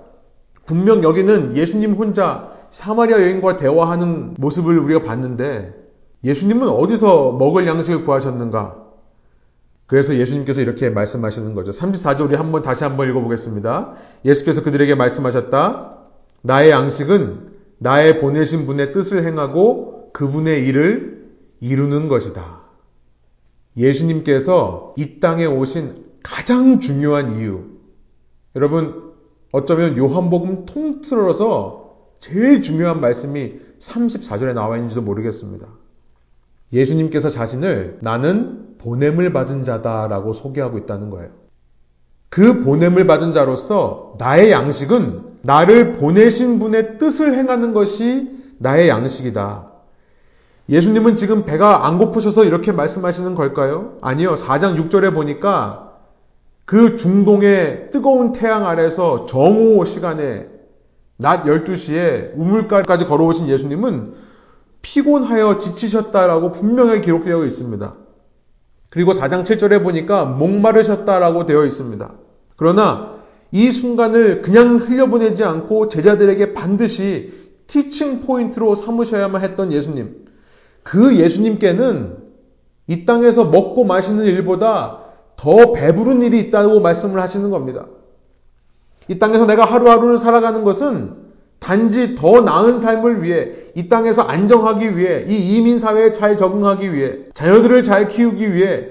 분명 0.67 1.03
여기는 1.03 1.57
예수님 1.57 1.93
혼자 1.93 2.51
사마리아 2.71 3.21
여인과 3.21 3.57
대화하는 3.57 4.35
모습을 4.39 4.79
우리가 4.79 5.03
봤는데 5.03 5.75
예수님은 6.25 6.69
어디서 6.69 7.33
먹을 7.33 7.67
양식을 7.67 8.05
구하셨는가? 8.05 8.77
그래서 9.87 10.15
예수님께서 10.15 10.61
이렇게 10.63 10.89
말씀하시는 10.89 11.55
거죠. 11.55 11.71
34절 11.71 12.23
우리 12.23 12.37
한번 12.37 12.63
다시 12.63 12.85
한번 12.85 13.11
읽어보겠습니다. 13.11 13.93
예수께서 14.25 14.63
그들에게 14.63 14.95
말씀하셨다. 14.95 15.97
나의 16.43 16.71
양식은 16.71 17.51
나의 17.79 18.21
보내신 18.21 18.67
분의 18.67 18.93
뜻을 18.93 19.27
행하고 19.27 19.92
그분의 20.13 20.67
일을 20.67 21.31
이루는 21.61 22.09
것이다. 22.09 22.63
예수님께서 23.77 24.95
이 24.97 25.21
땅에 25.21 25.47
오신 25.47 26.05
가장 26.23 26.81
중요한 26.81 27.39
이유. 27.39 27.65
여러분, 28.55 29.13
어쩌면 29.51 29.97
요한복음 29.97 30.67
통틀어서 30.67 31.83
제일 32.19 32.63
중요한 32.63 33.01
말씀이 33.01 33.55
34절에 33.79 34.55
나와 34.55 34.77
있는지도 34.77 35.03
모르겠습니다. 35.03 35.67
예수님께서 36.73 37.31
자신을 37.31 37.99
나는 38.01 38.77
보냄을 38.79 39.33
받은 39.33 39.65
자다라고 39.65 40.33
소개하고 40.33 40.79
있다는 40.79 41.11
거예요. 41.11 41.31
그 42.29 42.61
보냄을 42.61 43.07
받은 43.07 43.33
자로서 43.33 44.15
나의 44.19 44.51
양식은 44.53 45.33
나를 45.43 45.93
보내신 45.93 46.59
분의 46.59 46.99
뜻을 46.99 47.37
행하는 47.37 47.75
것이 47.75 48.31
나의 48.59 48.89
양식이다. 48.89 49.72
예수님은 50.73 51.17
지금 51.17 51.45
배가 51.45 51.87
안 51.87 51.99
고프셔서 51.99 52.45
이렇게 52.45 52.73
말씀하시는 52.73 53.35
걸까요? 53.35 53.99
아니요. 54.01 54.35
4장 54.35 54.79
6절에 54.79 55.13
보니까 55.13 55.93
그 56.65 56.97
중동의 56.97 57.91
뜨거운 57.93 58.33
태양 58.33 58.67
아래서 58.67 59.27
정오 59.27 59.85
시간에 59.85 60.47
낮 61.19 61.45
12시에 61.45 62.33
우물가까지 62.37 63.05
걸어오신 63.05 63.49
예수님은 63.49 64.15
피곤하여 64.81 65.59
지치셨다라고 65.59 66.53
분명하게 66.53 67.03
기록되어 67.03 67.45
있습니다. 67.45 67.95
그리고 68.89 69.13
4장 69.13 69.45
7절에 69.45 69.83
보니까 69.83 70.25
목마르셨다라고 70.25 71.45
되어 71.45 71.67
있습니다. 71.67 72.13
그러나 72.57 73.17
이 73.51 73.71
순간을 73.71 74.41
그냥 74.41 74.77
흘려보내지 74.77 75.45
않고 75.45 75.89
제자들에게 75.89 76.55
반드시 76.55 77.35
티칭 77.67 78.23
포인트로 78.23 78.75
삼으셔야만 78.75 79.43
했던 79.43 79.71
예수님. 79.71 80.22
그 80.83 81.17
예수님께는 81.17 82.17
이 82.89 83.05
땅에서 83.05 83.45
먹고 83.45 83.85
마시는 83.85 84.25
일보다 84.25 84.99
더 85.37 85.73
배부른 85.73 86.23
일이 86.23 86.41
있다고 86.41 86.81
말씀을 86.81 87.21
하시는 87.21 87.51
겁니다. 87.51 87.87
이 89.09 89.19
땅에서 89.19 89.47
내가 89.47 89.65
하루하루를 89.65 90.19
살아가는 90.19 90.65
것은 90.65 91.23
단지 91.59 92.15
더 92.17 92.41
나은 92.41 92.81
삶을 92.81 93.23
위해 93.23 93.53
이 93.75 93.89
땅에서 93.89 94.23
안정하기 94.23 94.97
위해 94.97 95.27
이 95.29 95.57
이민 95.57 95.79
사회에 95.79 96.13
잘 96.13 96.37
적응하기 96.37 96.93
위해 96.93 97.21
자녀들을 97.35 97.83
잘 97.85 98.09
키우기 98.09 98.53
위해 98.53 98.89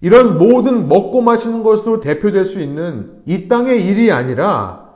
이런 0.00 0.36
모든 0.36 0.88
먹고 0.88 1.22
마시는 1.22 1.62
것으로 1.62 2.00
대표될 2.00 2.44
수 2.44 2.60
있는 2.60 3.12
이 3.24 3.48
땅의 3.48 3.86
일이 3.86 4.10
아니라 4.10 4.86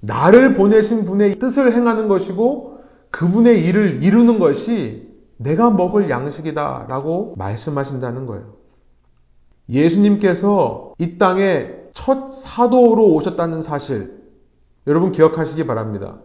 나를 0.00 0.54
보내신 0.54 1.04
분의 1.04 1.38
뜻을 1.38 1.74
행하는 1.74 2.08
것이고 2.08 2.78
그분의 3.10 3.66
일을 3.66 4.02
이루는 4.02 4.38
것이 4.38 5.05
내가 5.36 5.70
먹을 5.70 6.10
양식이다 6.10 6.86
라고 6.88 7.34
말씀하신다는 7.36 8.26
거예요. 8.26 8.54
예수님께서 9.68 10.94
이 10.98 11.18
땅에 11.18 11.70
첫 11.92 12.30
사도로 12.30 13.12
오셨다는 13.14 13.62
사실 13.62 14.22
여러분 14.86 15.12
기억하시기 15.12 15.66
바랍니다. 15.66 16.18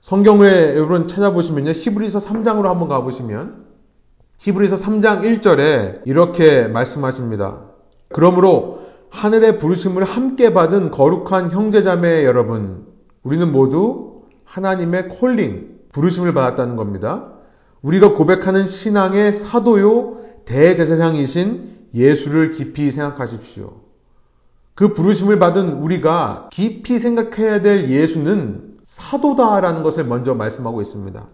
성경에 0.00 0.44
여러분 0.44 1.08
찾아보시면요. 1.08 1.72
히브리서 1.72 2.18
3장으로 2.18 2.64
한번 2.64 2.88
가보시면 2.88 3.66
히브리서 4.38 4.76
3장 4.76 5.22
1절에 5.22 6.02
이렇게 6.04 6.68
말씀하십니다. 6.68 7.62
그러므로 8.08 8.86
하늘의 9.10 9.58
부르심을 9.58 10.04
함께 10.04 10.52
받은 10.52 10.90
거룩한 10.90 11.50
형제자매 11.50 12.24
여러분, 12.24 12.86
우리는 13.22 13.50
모두 13.50 14.22
하나님의 14.44 15.08
콜링, 15.08 15.78
부르심을 15.92 16.34
받았다는 16.34 16.76
겁니다. 16.76 17.32
우리가 17.82 18.14
고백하는 18.14 18.66
신앙의 18.66 19.34
사도요 19.34 20.18
대제사장이신 20.44 21.76
예수를 21.94 22.52
깊이 22.52 22.90
생각하십시오. 22.90 23.72
그 24.74 24.92
부르심을 24.92 25.38
받은 25.38 25.74
우리가 25.74 26.48
깊이 26.52 26.98
생각해야 26.98 27.62
될 27.62 27.88
예수는 27.88 28.76
사도다라는 28.84 29.82
것을 29.82 30.04
먼저 30.04 30.34
말씀하고 30.34 30.80
있습니다. 30.80 31.26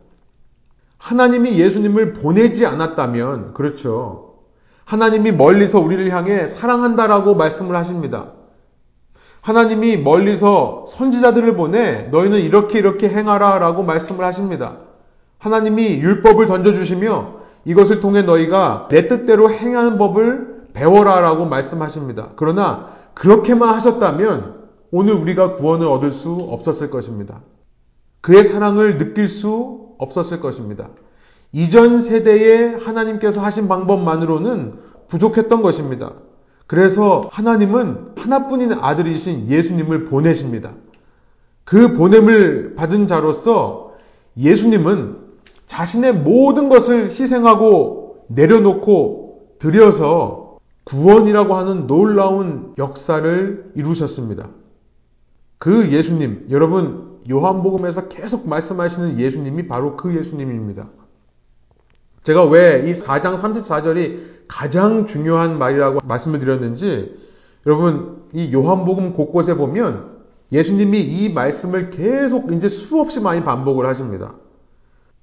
하나님이 0.98 1.58
예수님을 1.58 2.12
보내지 2.12 2.64
않았다면, 2.64 3.54
그렇죠. 3.54 4.36
하나님이 4.84 5.32
멀리서 5.32 5.80
우리를 5.80 6.10
향해 6.12 6.46
사랑한다라고 6.46 7.34
말씀을 7.34 7.74
하십니다. 7.76 8.32
하나님이 9.40 9.96
멀리서 9.96 10.84
선지자들을 10.86 11.56
보내 11.56 12.04
너희는 12.12 12.38
이렇게 12.40 12.78
이렇게 12.78 13.08
행하라 13.08 13.58
라고 13.58 13.82
말씀을 13.82 14.24
하십니다. 14.24 14.78
하나님이 15.42 15.98
율법을 15.98 16.46
던져주시며 16.46 17.42
이것을 17.64 17.98
통해 17.98 18.22
너희가 18.22 18.86
내 18.88 19.08
뜻대로 19.08 19.50
행하는 19.50 19.98
법을 19.98 20.68
배워라 20.72 21.20
라고 21.20 21.46
말씀하십니다. 21.46 22.30
그러나 22.36 22.90
그렇게만 23.14 23.74
하셨다면 23.74 24.62
오늘 24.92 25.14
우리가 25.14 25.54
구원을 25.54 25.88
얻을 25.88 26.12
수 26.12 26.32
없었을 26.32 26.90
것입니다. 26.90 27.40
그의 28.20 28.44
사랑을 28.44 28.98
느낄 28.98 29.28
수 29.28 29.88
없었을 29.98 30.40
것입니다. 30.40 30.90
이전 31.50 32.00
세대에 32.00 32.76
하나님께서 32.76 33.42
하신 33.42 33.66
방법만으로는 33.66 34.74
부족했던 35.08 35.60
것입니다. 35.60 36.12
그래서 36.68 37.28
하나님은 37.32 38.12
하나뿐인 38.16 38.74
아들이신 38.74 39.48
예수님을 39.48 40.04
보내십니다. 40.04 40.70
그 41.64 41.94
보냄을 41.94 42.76
받은 42.76 43.08
자로서 43.08 43.94
예수님은 44.36 45.21
자신의 45.72 46.12
모든 46.12 46.68
것을 46.68 47.08
희생하고 47.08 48.26
내려놓고 48.28 49.56
들여서 49.58 50.58
구원이라고 50.84 51.54
하는 51.54 51.86
놀라운 51.86 52.74
역사를 52.76 53.72
이루셨습니다. 53.74 54.50
그 55.58 55.90
예수님, 55.90 56.48
여러분, 56.50 57.20
요한복음에서 57.30 58.08
계속 58.08 58.46
말씀하시는 58.46 59.18
예수님이 59.18 59.66
바로 59.66 59.96
그 59.96 60.14
예수님입니다. 60.14 60.88
제가 62.22 62.44
왜 62.44 62.84
이 62.86 62.92
4장 62.92 63.38
34절이 63.38 64.18
가장 64.48 65.06
중요한 65.06 65.58
말이라고 65.58 66.00
말씀을 66.04 66.38
드렸는지 66.38 67.16
여러분 67.66 68.24
이 68.34 68.52
요한복음 68.52 69.14
곳곳에 69.14 69.54
보면 69.54 70.18
예수님이 70.52 71.00
이 71.00 71.32
말씀을 71.32 71.90
계속 71.90 72.52
이제 72.52 72.68
수없이 72.68 73.20
많이 73.20 73.42
반복을 73.42 73.86
하십니다. 73.86 74.34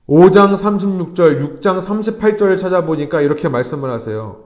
5장 0.10 0.55
36절, 0.55 1.62
6장 1.62 1.80
38절을 1.82 2.57
찾아보니까 2.57 3.22
이렇게 3.22 3.47
말씀을 3.47 3.91
하세요. 3.91 4.38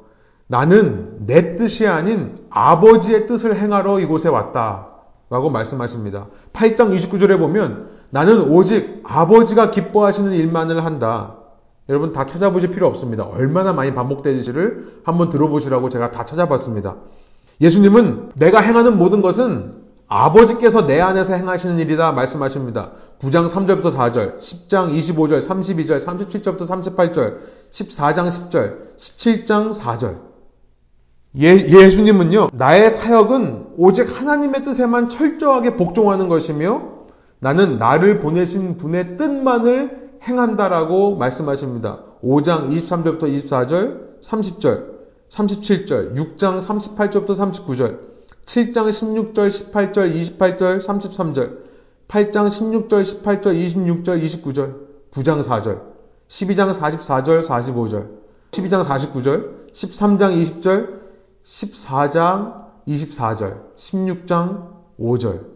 나는 0.47 1.26
내 1.26 1.55
뜻이 1.55 1.88
아닌 1.88 2.38
아버지의 2.49 3.28
뜻을 3.28 3.55
행하러 3.55 4.01
이곳에 4.01 4.28
왔다. 4.28 4.89
라고 5.30 5.49
말씀하십니다. 5.49 6.28
8장 6.51 6.93
29절에 6.95 7.39
보면 7.39 7.88
나는 8.09 8.51
오직 8.51 9.01
아버지가 9.03 9.72
기뻐하시는 9.72 10.34
일만을 10.34 10.84
한다. 10.86 11.38
여러분 11.89 12.11
다 12.11 12.26
찾아보실 12.26 12.70
필요 12.70 12.86
없습니다. 12.88 13.24
얼마나 13.24 13.74
많이 13.74 13.93
반복되는지를 13.93 15.01
한번 15.05 15.30
들어보시라고 15.30 15.89
제가 15.89 16.11
다 16.11 16.26
찾아봤습니다. 16.26 16.97
예수님은 17.61 18.32
내가 18.36 18.59
행하는 18.59 18.97
모든 18.97 19.22
것은 19.22 19.83
아버지께서 20.14 20.86
내 20.86 21.01
안에서 21.01 21.34
행하시는 21.34 21.80
일이다 21.80 22.11
말씀하십니다. 22.11 22.91
9장 23.20 23.49
3절부터 23.49 23.91
4절, 23.91 24.38
10장 24.38 24.93
25절, 24.93 25.41
32절, 25.41 25.99
37절부터 25.99 26.68
38절, 26.68 27.38
14장 27.72 28.30
10절, 28.30 28.95
17장 28.95 29.74
4절. 29.74 30.20
예, 31.39 31.47
예수님은요, 31.47 32.49
나의 32.53 32.91
사역은 32.91 33.70
오직 33.78 34.20
하나님의 34.20 34.64
뜻에만 34.64 35.09
철저하게 35.09 35.78
복종하는 35.78 36.30
것이며 36.30 36.89
나는 37.39 37.78
나를 37.78 38.20
보내신 38.20 38.78
분의 38.78 39.18
뜻만을 39.18 40.20
행한다라고 40.28 41.16
말씀하십니다. 41.16 42.03
5장 42.24 42.70
23절부터 42.70 43.24
24절, 43.24 44.22
30절, 44.22 44.93
37절, 45.32 46.16
6장 46.16 46.61
38절부터 46.61 47.30
39절, 47.30 48.12
7장 48.46 48.89
16절, 48.89 49.72
18절, 49.72 50.14
28절, 50.38 50.82
33절, 50.82 51.64
8장 52.08 52.50
16절, 52.50 53.24
18절, 53.24 53.56
26절, 53.56 54.22
29절, 54.22 54.76
9장 55.12 55.41
4절, 55.41 55.82
12장 56.28 56.74
44절, 56.74 57.44
45절, 57.44 58.08
12장 58.52 58.84
49절, 58.84 59.72
13장 59.74 60.62
20절, 60.62 61.02
14장 61.46 62.64
24절, 62.88 63.76
16장 63.76 64.68
5절, 65.00 65.54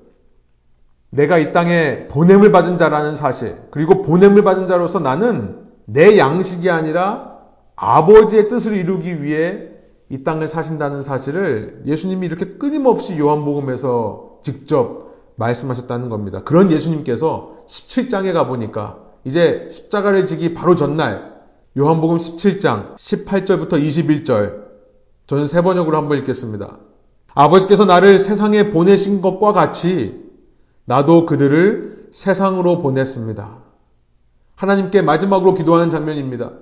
내가 1.10 1.38
이 1.38 1.52
땅에 1.52 2.08
보냄을 2.08 2.52
받은 2.52 2.78
자라는 2.78 3.16
사실, 3.16 3.58
그리고 3.72 4.02
보냄을 4.02 4.44
받은 4.44 4.68
자로서 4.68 5.00
나는 5.00 5.68
내 5.86 6.18
양식이 6.18 6.70
아니라 6.70 7.38
아버지의 7.76 8.50
뜻을 8.50 8.76
이루기 8.76 9.24
위해 9.24 9.77
이 10.10 10.24
땅을 10.24 10.48
사신다는 10.48 11.04
사실을 11.04 11.84
예수님이 11.86 12.28
이렇게 12.28 12.46
끊임없이 12.58 13.18
요한복음에서 13.18 14.40
직접 14.42 15.08
말씀하셨다는 15.36 16.10
겁니다. 16.10 16.44
그런 16.44 16.72
예수님께서 16.72 17.58
17장에 17.68 18.34
가보니까 18.34 19.00
이제 19.26 19.68
십자가를 19.70 20.26
지기 20.26 20.54
바로 20.54 20.76
전날 20.76 21.36
요한복음 21.78 22.18
17장 22.18 22.96
18절부터 22.96 23.74
21절 23.74 24.68
저는 25.28 25.46
세 25.46 25.62
번역으로 25.62 25.98
한번 25.98 26.18
읽겠습니다. 26.20 26.80
아버지께서 27.34 27.86
나를 27.86 28.20
세상에 28.20 28.72
보내신 28.72 29.22
것과 29.22 29.54
같이 29.54 30.26
나도 30.86 31.26
그들을 31.26 32.08
세상으로 32.12 32.80
보냈습니다. 32.80 33.58
하나님께 34.56 35.02
마지막으로 35.02 35.54
기도하는 35.54 35.92
장면입니다. 35.92 36.54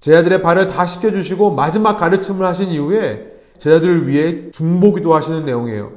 제자들의 0.00 0.42
발을 0.42 0.68
다 0.68 0.86
씻겨주시고 0.86 1.52
마지막 1.52 1.96
가르침을 1.96 2.46
하신 2.46 2.68
이후에 2.68 3.32
제자들을 3.58 4.06
위해 4.06 4.50
중보기도 4.50 5.14
하시는 5.14 5.44
내용이에요. 5.44 5.90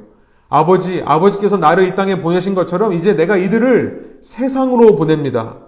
아버지, 0.48 1.02
아버지께서 1.04 1.56
나를 1.56 1.84
이 1.84 1.94
땅에 1.94 2.20
보내신 2.20 2.54
것처럼 2.54 2.92
이제 2.92 3.14
내가 3.14 3.36
이들을 3.36 4.18
세상으로 4.20 4.96
보냅니다. 4.96 5.58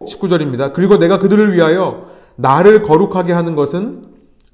19절입니다. 0.00 0.72
그리고 0.72 0.98
내가 0.98 1.18
그들을 1.18 1.52
위하여 1.52 2.06
나를 2.36 2.82
거룩하게 2.82 3.32
하는 3.32 3.54
것은 3.54 4.06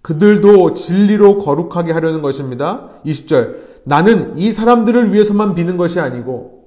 그들도 0.03 0.75
진리로 0.75 1.39
거룩하게 1.39 1.93
하려는 1.93 2.23
것입니다. 2.23 2.89
20절. 3.05 3.69
나는 3.85 4.37
이 4.37 4.51
사람들을 4.51 5.13
위해서만 5.13 5.55
비는 5.55 5.77
것이 5.77 6.01
아니고 6.01 6.65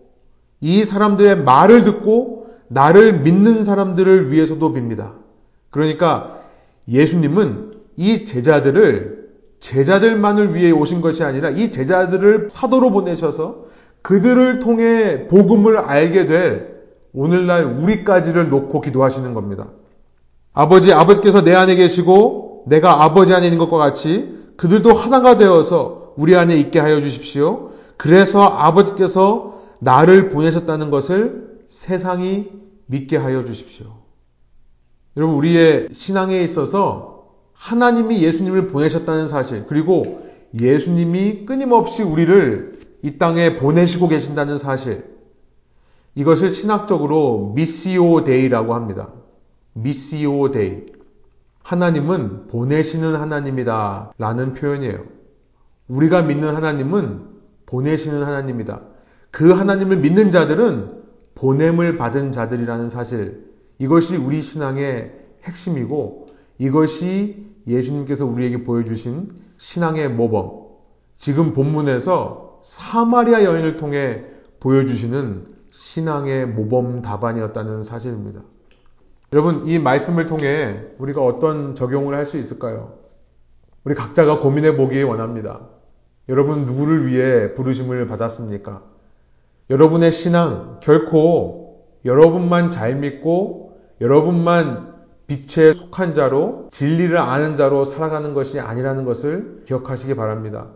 이 0.59 0.83
사람들의 0.83 1.43
말을 1.43 1.83
듣고 1.83 2.47
나를 2.67 3.21
믿는 3.21 3.63
사람들을 3.63 4.31
위해서도 4.31 4.71
빕니다. 4.71 5.13
그러니까 5.69 6.40
예수님은 6.91 7.71
이 7.95 8.25
제자들을 8.25 9.21
제자들만을 9.59 10.55
위해 10.55 10.71
오신 10.71 11.01
것이 11.01 11.23
아니라 11.23 11.49
이 11.49 11.71
제자들을 11.71 12.49
사도로 12.49 12.91
보내셔서 12.91 13.65
그들을 14.01 14.59
통해 14.59 15.27
복음을 15.27 15.77
알게 15.77 16.25
될 16.25 16.81
오늘날 17.13 17.65
우리까지를 17.65 18.49
놓고 18.49 18.81
기도하시는 18.81 19.33
겁니다. 19.33 19.69
아버지, 20.53 20.91
아버지께서 20.91 21.43
내 21.43 21.53
안에 21.53 21.75
계시고 21.75 22.65
내가 22.67 23.03
아버지 23.03 23.33
안에 23.33 23.47
있는 23.47 23.59
것과 23.59 23.77
같이 23.77 24.37
그들도 24.57 24.93
하나가 24.93 25.37
되어서 25.37 26.13
우리 26.17 26.35
안에 26.35 26.57
있게 26.57 26.79
하여 26.79 27.01
주십시오. 27.01 27.71
그래서 27.97 28.41
아버지께서 28.41 29.61
나를 29.79 30.29
보내셨다는 30.29 30.89
것을 30.89 31.59
세상이 31.67 32.49
믿게 32.87 33.17
하여 33.17 33.45
주십시오. 33.45 34.00
여러분, 35.17 35.35
우리의 35.35 35.89
신앙에 35.91 36.41
있어서 36.41 37.27
하나님이 37.53 38.23
예수님을 38.23 38.67
보내셨다는 38.67 39.27
사실, 39.27 39.65
그리고 39.67 40.27
예수님이 40.59 41.45
끊임없이 41.45 42.01
우리를 42.01 42.79
이 43.03 43.17
땅에 43.17 43.55
보내시고 43.55 44.07
계신다는 44.07 44.57
사실, 44.57 45.05
이것을 46.15 46.51
신학적으로 46.51 47.53
Missio 47.55 48.23
Dei라고 48.23 48.73
합니다. 48.73 49.09
Missio 49.73 50.51
Dei. 50.51 50.85
하나님은 51.63 52.47
보내시는 52.47 53.15
하나님이다. 53.15 54.13
라는 54.17 54.53
표현이에요. 54.53 55.03
우리가 55.87 56.23
믿는 56.23 56.55
하나님은 56.55 57.27
보내시는 57.65 58.23
하나님이다. 58.23 58.81
그 59.29 59.51
하나님을 59.51 59.97
믿는 59.97 60.31
자들은 60.31 61.01
보냄을 61.35 61.97
받은 61.97 62.31
자들이라는 62.31 62.89
사실, 62.89 63.50
이것이 63.81 64.15
우리 64.15 64.41
신앙의 64.41 65.11
핵심이고, 65.43 66.27
이것이 66.59 67.47
예수님께서 67.65 68.27
우리에게 68.27 68.63
보여주신 68.63 69.29
신앙의 69.57 70.09
모범. 70.09 70.67
지금 71.17 71.53
본문에서 71.53 72.59
사마리아 72.61 73.43
여인을 73.43 73.77
통해 73.77 74.23
보여주시는 74.59 75.47
신앙의 75.71 76.45
모범 76.45 77.01
답안이었다는 77.01 77.81
사실입니다. 77.81 78.41
여러분, 79.33 79.65
이 79.67 79.79
말씀을 79.79 80.27
통해 80.27 80.79
우리가 80.99 81.25
어떤 81.25 81.73
적용을 81.73 82.15
할 82.15 82.27
수 82.27 82.37
있을까요? 82.37 82.99
우리 83.83 83.95
각자가 83.95 84.41
고민해 84.41 84.77
보기 84.77 85.01
원합니다. 85.01 85.61
여러분, 86.29 86.65
누구를 86.65 87.07
위해 87.07 87.55
부르심을 87.55 88.05
받았습니까? 88.05 88.83
여러분의 89.71 90.11
신앙, 90.11 90.79
결코 90.83 91.87
여러분만 92.05 92.69
잘 92.69 92.95
믿고 92.95 93.70
여러분만 94.01 94.91
빛에 95.27 95.73
속한 95.73 96.15
자로 96.15 96.67
진리를 96.71 97.15
아는 97.17 97.55
자로 97.55 97.85
살아가는 97.85 98.33
것이 98.33 98.59
아니라는 98.59 99.05
것을 99.05 99.61
기억하시기 99.65 100.15
바랍니다. 100.15 100.67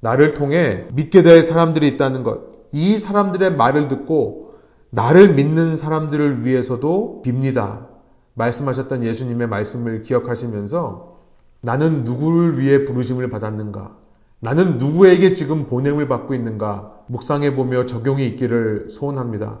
나를 0.00 0.34
통해 0.34 0.86
믿게 0.92 1.22
될 1.22 1.42
사람들이 1.42 1.88
있다는 1.88 2.22
것. 2.22 2.42
이 2.72 2.98
사람들의 2.98 3.56
말을 3.56 3.88
듣고 3.88 4.54
나를 4.90 5.34
믿는 5.34 5.76
사람들을 5.76 6.44
위해서도 6.44 7.22
빕니다. 7.24 7.86
말씀하셨던 8.34 9.02
예수님의 9.02 9.48
말씀을 9.48 10.02
기억하시면서 10.02 11.14
나는 11.62 12.04
누구를 12.04 12.58
위해 12.58 12.84
부르심을 12.84 13.30
받았는가? 13.30 13.96
나는 14.40 14.76
누구에게 14.76 15.32
지금 15.32 15.66
보냄을 15.66 16.06
받고 16.06 16.34
있는가? 16.34 16.92
묵상해 17.06 17.56
보며 17.56 17.86
적용이 17.86 18.26
있기를 18.26 18.88
소원합니다. 18.90 19.58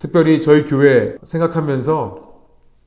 특별히 0.00 0.42
저희 0.42 0.64
교회 0.66 1.16
생각하면서 1.22 2.26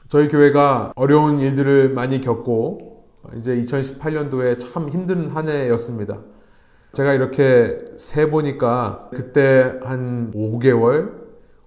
저희 0.09 0.27
교회가 0.27 0.93
어려운 0.95 1.39
일들을 1.39 1.89
많이 1.93 2.19
겪고 2.19 3.05
이제 3.37 3.55
2018년도에 3.61 4.57
참 4.57 4.89
힘든 4.89 5.29
한 5.29 5.47
해였습니다. 5.47 6.17
제가 6.93 7.13
이렇게 7.13 7.77
세 7.97 8.27
보니까 8.27 9.09
그때 9.13 9.77
한 9.83 10.31
5개월, 10.33 11.11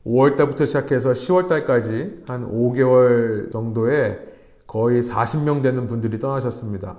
5월 0.05 0.37
달부터 0.37 0.65
시작해서 0.65 1.13
10월 1.13 1.47
달까지 1.47 2.25
한 2.27 2.51
5개월 2.51 3.53
정도에 3.53 4.19
거의 4.67 5.03
40명 5.03 5.63
되는 5.63 5.87
분들이 5.87 6.19
떠나셨습니다. 6.19 6.99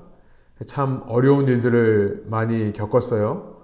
참 0.65 1.03
어려운 1.07 1.49
일들을 1.49 2.23
많이 2.29 2.71
겪었어요. 2.71 3.57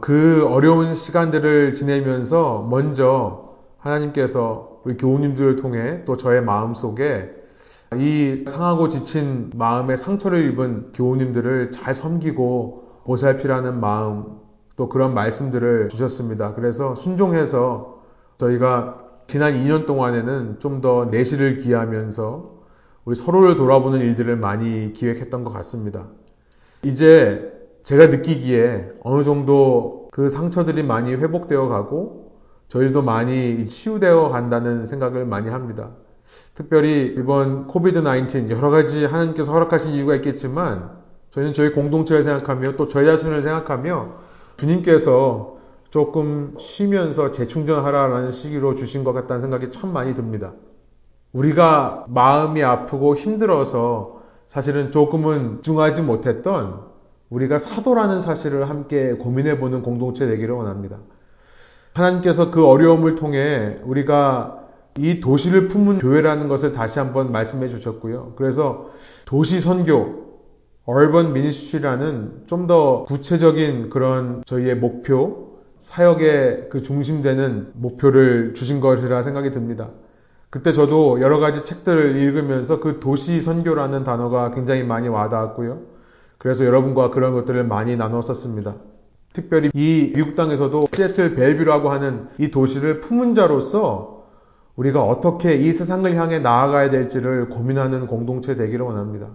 그 0.00 0.46
어려운 0.48 0.94
시간들을 0.94 1.74
지내면서 1.74 2.66
먼저 2.70 3.45
하나님께서 3.86 4.80
우리 4.84 4.96
교우님들을 4.96 5.56
통해 5.56 6.02
또 6.04 6.16
저의 6.16 6.42
마음 6.42 6.74
속에 6.74 7.30
이 7.94 8.44
상하고 8.46 8.88
지친 8.88 9.50
마음의 9.54 9.96
상처를 9.96 10.50
입은 10.52 10.92
교우님들을 10.92 11.70
잘 11.70 11.94
섬기고 11.94 13.02
보살피라는 13.04 13.80
마음 13.80 14.38
또 14.76 14.88
그런 14.88 15.14
말씀들을 15.14 15.88
주셨습니다. 15.88 16.54
그래서 16.54 16.94
순종해서 16.96 18.02
저희가 18.38 19.02
지난 19.26 19.54
2년 19.54 19.86
동안에는 19.86 20.58
좀 20.58 20.80
더 20.80 21.06
내실을 21.06 21.58
기하면서 21.58 22.56
우리 23.04 23.16
서로를 23.16 23.56
돌아보는 23.56 24.00
일들을 24.00 24.36
많이 24.36 24.92
기획했던 24.92 25.44
것 25.44 25.52
같습니다. 25.54 26.06
이제 26.82 27.52
제가 27.84 28.08
느끼기에 28.08 28.88
어느 29.02 29.22
정도 29.22 30.08
그 30.10 30.28
상처들이 30.28 30.82
많이 30.82 31.12
회복되어 31.12 31.68
가고 31.68 32.25
저희도 32.68 33.02
많이 33.02 33.66
치유되어 33.66 34.28
간다는 34.30 34.86
생각을 34.86 35.24
많이 35.24 35.48
합니다. 35.48 35.90
특별히 36.54 37.14
이번 37.16 37.66
코비드 37.66 38.02
19 38.02 38.50
여러 38.50 38.70
가지 38.70 39.04
하나님께서 39.04 39.52
허락하신 39.52 39.92
이유가 39.92 40.14
있겠지만 40.16 40.90
저희는 41.30 41.54
저희 41.54 41.72
공동체를 41.72 42.22
생각하며 42.22 42.76
또 42.76 42.88
저희 42.88 43.06
자신을 43.06 43.42
생각하며 43.42 44.14
주님께서 44.56 45.56
조금 45.90 46.54
쉬면서 46.58 47.30
재충전하라라는 47.30 48.32
시기로 48.32 48.74
주신 48.74 49.04
것 49.04 49.12
같다는 49.12 49.42
생각이 49.42 49.70
참 49.70 49.92
많이 49.92 50.14
듭니다. 50.14 50.52
우리가 51.32 52.06
마음이 52.08 52.62
아프고 52.62 53.14
힘들어서 53.14 54.22
사실은 54.46 54.90
조금은 54.90 55.62
중하지 55.62 56.02
못했던 56.02 56.80
우리가 57.30 57.58
사도라는 57.58 58.20
사실을 58.20 58.68
함께 58.68 59.12
고민해 59.12 59.58
보는 59.58 59.82
공동체 59.82 60.26
되기를 60.26 60.54
원합니다. 60.54 60.98
하나님께서 61.96 62.50
그 62.50 62.66
어려움을 62.66 63.14
통해 63.14 63.78
우리가 63.84 64.58
이 64.98 65.20
도시를 65.20 65.68
품은 65.68 65.98
교회라는 65.98 66.48
것을 66.48 66.72
다시 66.72 66.98
한번 66.98 67.32
말씀해 67.32 67.68
주셨고요. 67.68 68.34
그래서 68.36 68.90
도시 69.24 69.60
선교, 69.60 70.26
얼번 70.84 71.32
미니스트리라는 71.32 72.44
좀 72.46 72.66
더 72.66 73.04
구체적인 73.04 73.88
그런 73.90 74.42
저희의 74.46 74.76
목표, 74.76 75.58
사역의 75.78 76.66
그 76.70 76.82
중심되는 76.82 77.72
목표를 77.74 78.54
주신 78.54 78.80
것이라 78.80 79.22
생각이 79.22 79.50
듭니다. 79.50 79.88
그때 80.50 80.72
저도 80.72 81.20
여러 81.20 81.38
가지 81.38 81.64
책들을 81.64 82.16
읽으면서 82.16 82.80
그 82.80 82.98
도시 83.00 83.40
선교라는 83.40 84.04
단어가 84.04 84.52
굉장히 84.52 84.82
많이 84.82 85.08
와닿았고요. 85.08 85.80
그래서 86.38 86.64
여러분과 86.64 87.10
그런 87.10 87.34
것들을 87.34 87.64
많이 87.64 87.96
나눴었습니다. 87.96 88.74
특별히 89.36 89.70
이 89.74 90.12
미국 90.16 90.34
땅에서도 90.34 90.86
시애틀 90.94 91.34
벨뷰라고 91.34 91.90
하는 91.90 92.28
이 92.38 92.50
도시를 92.50 93.00
품은 93.00 93.34
자로서 93.34 94.24
우리가 94.76 95.02
어떻게 95.02 95.54
이 95.54 95.74
세상을 95.74 96.16
향해 96.16 96.38
나아가야 96.38 96.88
될지를 96.88 97.50
고민하는 97.50 98.06
공동체 98.06 98.56
되기를 98.56 98.86
원합니다. 98.86 99.28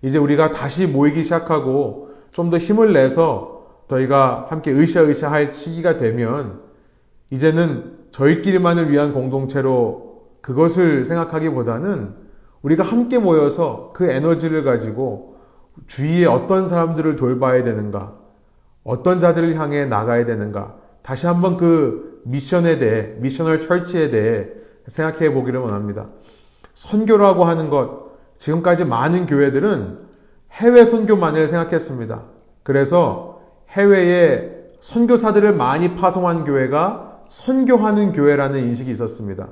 이제 0.00 0.16
우리가 0.18 0.52
다시 0.52 0.86
모이기 0.86 1.24
시작하고 1.24 2.10
좀 2.30 2.50
더 2.50 2.56
힘을 2.56 2.92
내서 2.92 3.66
저희가 3.88 4.46
함께 4.48 4.72
으쌰으쌰 4.72 5.30
할 5.30 5.52
시기가 5.52 5.96
되면 5.96 6.60
이제는 7.30 7.98
저희끼리만을 8.12 8.90
위한 8.90 9.12
공동체로 9.12 10.22
그것을 10.40 11.04
생각하기보다는 11.04 12.14
우리가 12.62 12.84
함께 12.84 13.18
모여서 13.18 13.90
그 13.92 14.08
에너지를 14.08 14.62
가지고 14.62 15.36
주위에 15.88 16.26
어떤 16.26 16.68
사람들을 16.68 17.16
돌봐야 17.16 17.64
되는가, 17.64 18.14
어떤 18.84 19.20
자들을 19.20 19.58
향해 19.58 19.84
나가야 19.84 20.24
되는가, 20.24 20.76
다시 21.02 21.26
한번 21.26 21.56
그 21.56 22.20
미션에 22.24 22.78
대해, 22.78 23.14
미셔널 23.18 23.60
철치에 23.60 24.10
대해 24.10 24.48
생각해 24.86 25.32
보기를 25.32 25.60
원합니다. 25.60 26.08
선교라고 26.74 27.44
하는 27.44 27.70
것, 27.70 28.12
지금까지 28.38 28.84
많은 28.84 29.26
교회들은 29.26 29.98
해외 30.52 30.84
선교만을 30.84 31.48
생각했습니다. 31.48 32.22
그래서 32.62 33.40
해외에 33.70 34.50
선교사들을 34.80 35.54
많이 35.54 35.94
파송한 35.94 36.44
교회가 36.44 37.22
선교하는 37.28 38.12
교회라는 38.12 38.60
인식이 38.64 38.90
있었습니다. 38.90 39.48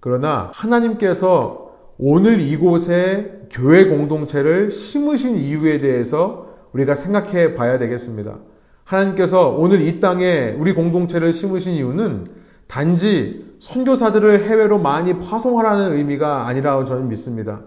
그러나 0.00 0.50
하나님께서 0.52 1.72
오늘 1.98 2.40
이곳에 2.40 3.40
교회 3.50 3.86
공동체를 3.86 4.70
심으신 4.70 5.36
이유에 5.36 5.80
대해서 5.80 6.48
우리가 6.72 6.94
생각해 6.94 7.54
봐야 7.54 7.78
되겠습니다. 7.78 8.36
하나님께서 8.94 9.48
오늘 9.48 9.80
이 9.82 10.00
땅에 10.00 10.54
우리 10.58 10.72
공동체를 10.74 11.32
심으신 11.32 11.74
이유는 11.74 12.26
단지 12.66 13.54
선교사들을 13.58 14.44
해외로 14.44 14.78
많이 14.78 15.18
파송하라는 15.18 15.96
의미가 15.96 16.46
아니라고 16.46 16.84
저는 16.84 17.08
믿습니다. 17.08 17.60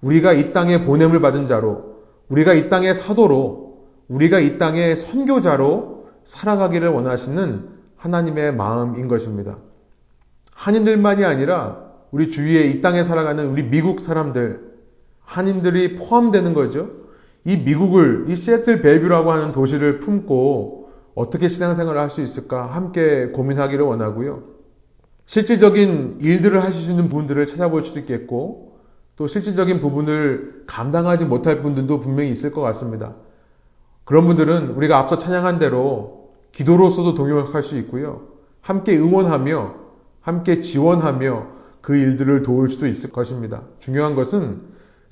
우리가 0.00 0.32
이 0.32 0.52
땅에 0.52 0.84
보냄을 0.84 1.20
받은 1.20 1.46
자로, 1.46 1.96
우리가 2.28 2.54
이 2.54 2.68
땅의 2.68 2.94
사도로, 2.94 3.78
우리가 4.08 4.40
이 4.40 4.58
땅의 4.58 4.96
선교자로 4.96 6.06
살아가기를 6.24 6.88
원하시는 6.88 7.68
하나님의 7.96 8.54
마음인 8.54 9.08
것입니다. 9.08 9.58
한인들만이 10.52 11.24
아니라 11.24 11.90
우리 12.10 12.30
주위에 12.30 12.64
이 12.68 12.80
땅에 12.80 13.02
살아가는 13.02 13.46
우리 13.48 13.62
미국 13.62 14.00
사람들, 14.00 14.70
한인들이 15.24 15.96
포함되는 15.96 16.54
거죠. 16.54 16.99
이 17.44 17.56
미국을, 17.56 18.26
이 18.28 18.36
시애틀 18.36 18.82
벨뷰라고 18.82 19.32
하는 19.32 19.52
도시를 19.52 19.98
품고 20.00 20.90
어떻게 21.14 21.48
신앙생활을 21.48 22.00
할 22.00 22.10
수 22.10 22.20
있을까 22.20 22.66
함께 22.66 23.26
고민하기를 23.28 23.84
원하고요. 23.84 24.42
실질적인 25.26 26.18
일들을 26.20 26.62
하실 26.62 26.82
수 26.82 26.90
있는 26.90 27.08
분들을 27.08 27.46
찾아볼 27.46 27.82
수도 27.82 28.00
있겠고, 28.00 28.78
또 29.16 29.26
실질적인 29.26 29.80
부분을 29.80 30.64
감당하지 30.66 31.26
못할 31.26 31.62
분들도 31.62 32.00
분명히 32.00 32.30
있을 32.30 32.52
것 32.52 32.62
같습니다. 32.62 33.14
그런 34.04 34.26
분들은 34.26 34.70
우리가 34.70 34.98
앞서 34.98 35.18
찬양한 35.18 35.58
대로 35.58 36.30
기도로서도 36.52 37.14
동역할 37.14 37.62
수 37.62 37.76
있고요. 37.78 38.22
함께 38.60 38.96
응원하며 38.96 39.74
함께 40.20 40.60
지원하며 40.60 41.46
그 41.80 41.96
일들을 41.96 42.42
도울 42.42 42.68
수도 42.68 42.86
있을 42.86 43.10
것입니다. 43.12 43.62
중요한 43.78 44.14
것은 44.14 44.62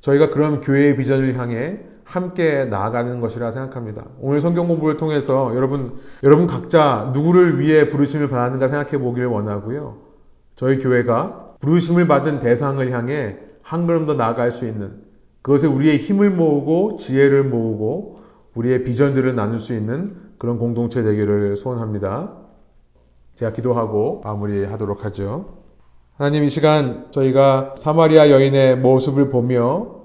저희가 0.01 0.31
그런 0.31 0.61
교회의 0.61 0.97
비전을 0.97 1.39
향해 1.39 1.79
함께 2.09 2.65
나아가는 2.65 3.21
것이라 3.21 3.51
생각합니다. 3.51 4.07
오늘 4.19 4.41
성경 4.41 4.67
공부를 4.67 4.97
통해서 4.97 5.55
여러분, 5.55 5.99
여러분 6.23 6.47
각자 6.47 7.11
누구를 7.13 7.61
위해 7.61 7.89
부르심을 7.91 8.31
받았는가 8.31 8.69
생각해 8.69 8.97
보기를 8.97 9.29
원하고요. 9.29 9.99
저희 10.57 10.79
교회가 10.79 11.57
부르심을 11.61 12.09
받은 12.09 12.39
대상을 12.39 12.91
향해 12.93 13.37
한 13.63 13.87
걸음 13.87 14.07
더 14.07 14.15
나아갈 14.15 14.53
수 14.53 14.67
있는 14.67 15.03
그것에 15.43 15.67
우리의 15.67 15.99
힘을 15.99 16.31
모으고 16.31 16.97
지혜를 16.97 17.45
모으고 17.45 18.21
우리의 18.55 18.85
비전들을 18.85 19.35
나눌 19.35 19.59
수 19.59 19.75
있는 19.75 20.17
그런 20.39 20.59
공동체 20.59 21.03
되기를 21.03 21.59
소원합니다. 21.59 22.33
제가 23.35 23.53
기도하고 23.53 24.23
마무리하도록 24.25 25.05
하죠. 25.05 25.59
하나님 26.17 26.43
이 26.45 26.49
시간 26.49 27.09
저희가 27.11 27.75
사마리아 27.77 28.31
여인의 28.31 28.79
모습을 28.79 29.29
보며 29.29 29.98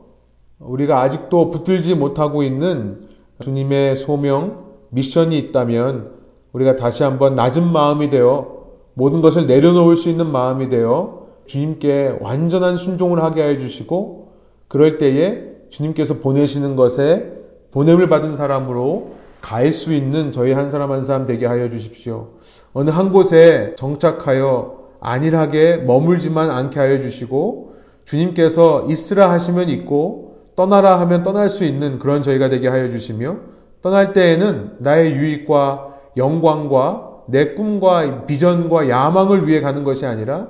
우리가 0.65 1.01
아직도 1.01 1.49
붙들지 1.49 1.95
못하고 1.95 2.43
있는 2.43 3.07
주님의 3.41 3.97
소명, 3.97 4.63
미션이 4.89 5.37
있다면 5.37 6.11
우리가 6.53 6.75
다시 6.75 7.03
한번 7.03 7.35
낮은 7.35 7.71
마음이 7.71 8.09
되어 8.09 8.63
모든 8.93 9.21
것을 9.21 9.47
내려놓을 9.47 9.97
수 9.97 10.09
있는 10.09 10.31
마음이 10.31 10.69
되어 10.69 11.27
주님께 11.47 12.19
완전한 12.21 12.77
순종을 12.77 13.21
하게 13.23 13.43
해 13.43 13.59
주시고 13.59 14.31
그럴 14.67 14.97
때에 14.97 15.43
주님께서 15.69 16.19
보내시는 16.19 16.75
것에 16.75 17.31
보냄을 17.71 18.07
받은 18.07 18.35
사람으로 18.35 19.13
갈수 19.41 19.93
있는 19.93 20.31
저희 20.31 20.53
한 20.53 20.69
사람 20.69 20.91
한 20.91 21.05
사람 21.05 21.25
되게 21.25 21.45
하여 21.45 21.69
주십시오. 21.69 22.29
어느 22.71 22.89
한 22.89 23.11
곳에 23.11 23.73
정착하여 23.77 24.83
안일하게 25.01 25.77
머물지만 25.77 26.49
않게 26.49 26.79
하여 26.79 27.01
주시고 27.01 27.73
주님께서 28.05 28.85
있으라 28.89 29.31
하시면 29.31 29.69
있고 29.69 30.32
떠나라 30.55 30.99
하면 31.01 31.23
떠날 31.23 31.49
수 31.49 31.63
있는 31.63 31.99
그런 31.99 32.23
저희가 32.23 32.49
되게 32.49 32.67
하여 32.67 32.89
주시며 32.89 33.37
떠날 33.81 34.13
때에는 34.13 34.77
나의 34.79 35.15
유익과 35.15 35.93
영광과 36.17 37.11
내 37.27 37.53
꿈과 37.53 38.25
비전과 38.25 38.89
야망을 38.89 39.47
위해 39.47 39.61
가는 39.61 39.83
것이 39.83 40.05
아니라 40.05 40.47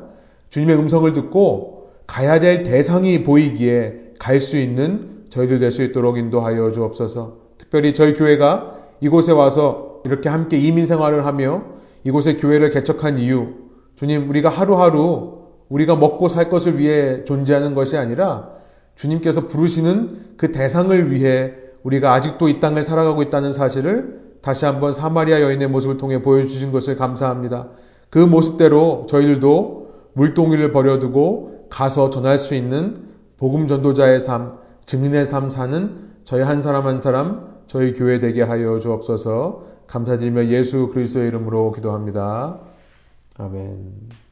주님의 0.50 0.76
음성을 0.78 1.12
듣고 1.14 1.92
가야 2.08 2.40
될 2.40 2.64
대상이 2.64 3.24
보이기에 3.24 4.14
갈 4.20 4.40
수 4.40 4.58
있는 4.58 5.26
저희들 5.30 5.60
될 5.60 5.72
수 5.72 5.84
있도록 5.84 6.18
인도하여 6.18 6.72
주옵소서. 6.72 7.38
특별히 7.58 7.94
저희 7.94 8.14
교회가 8.14 8.78
이곳에 9.02 9.32
와서 9.32 10.02
이렇게 10.06 10.30
함께 10.30 10.58
이민 10.58 10.86
생활을 10.86 11.26
하며 11.26 11.64
이곳에 12.04 12.36
교회를 12.38 12.70
개척한 12.70 13.18
이유, 13.18 13.48
주님, 13.96 14.30
우리가 14.30 14.50
하루하루 14.50 15.44
우리가 15.70 15.96
먹고 15.96 16.28
살 16.28 16.50
것을 16.50 16.78
위해 16.78 17.24
존재하는 17.26 17.74
것이 17.74 17.98
아니라 17.98 18.50
주님께서 18.96 19.48
부르시는 19.48 20.36
그 20.38 20.52
대상을 20.52 21.12
위해 21.12 21.54
우리가 21.84 22.14
아직도 22.14 22.48
이 22.48 22.60
땅을 22.60 22.84
살아가고 22.84 23.22
있다는 23.24 23.54
사실을 23.54 24.22
다시 24.42 24.66
한번 24.66 24.94
사마리아 24.94 25.42
여인의 25.42 25.70
모습을 25.70 25.98
통해 25.98 26.22
보여주신 26.22 26.72
것을 26.72 26.96
감사합니다. 26.98 27.70
그 28.10 28.20
모습대로 28.20 29.06
저희들도 29.10 29.84
물동이를 30.14 30.72
버려두고 30.72 31.68
가서 31.70 32.10
전할 32.10 32.40
수 32.40 32.54
있는 32.54 33.10
복음 33.38 33.68
전도자의 33.68 34.20
삶, 34.20 34.58
증인의 34.86 35.26
삶 35.26 35.50
사는 35.50 36.12
저희 36.24 36.42
한 36.42 36.62
사람 36.62 36.88
한 36.88 37.02
사람 37.02 37.54
저희 37.68 37.94
교회 37.94 38.20
되게 38.20 38.42
하여 38.42 38.80
주옵소서 38.80 39.64
감사드리며 39.88 40.48
예수 40.48 40.90
그리스도의 40.94 41.28
이름으로 41.30 41.72
기도합니다. 41.72 42.60
아멘. 43.38 44.14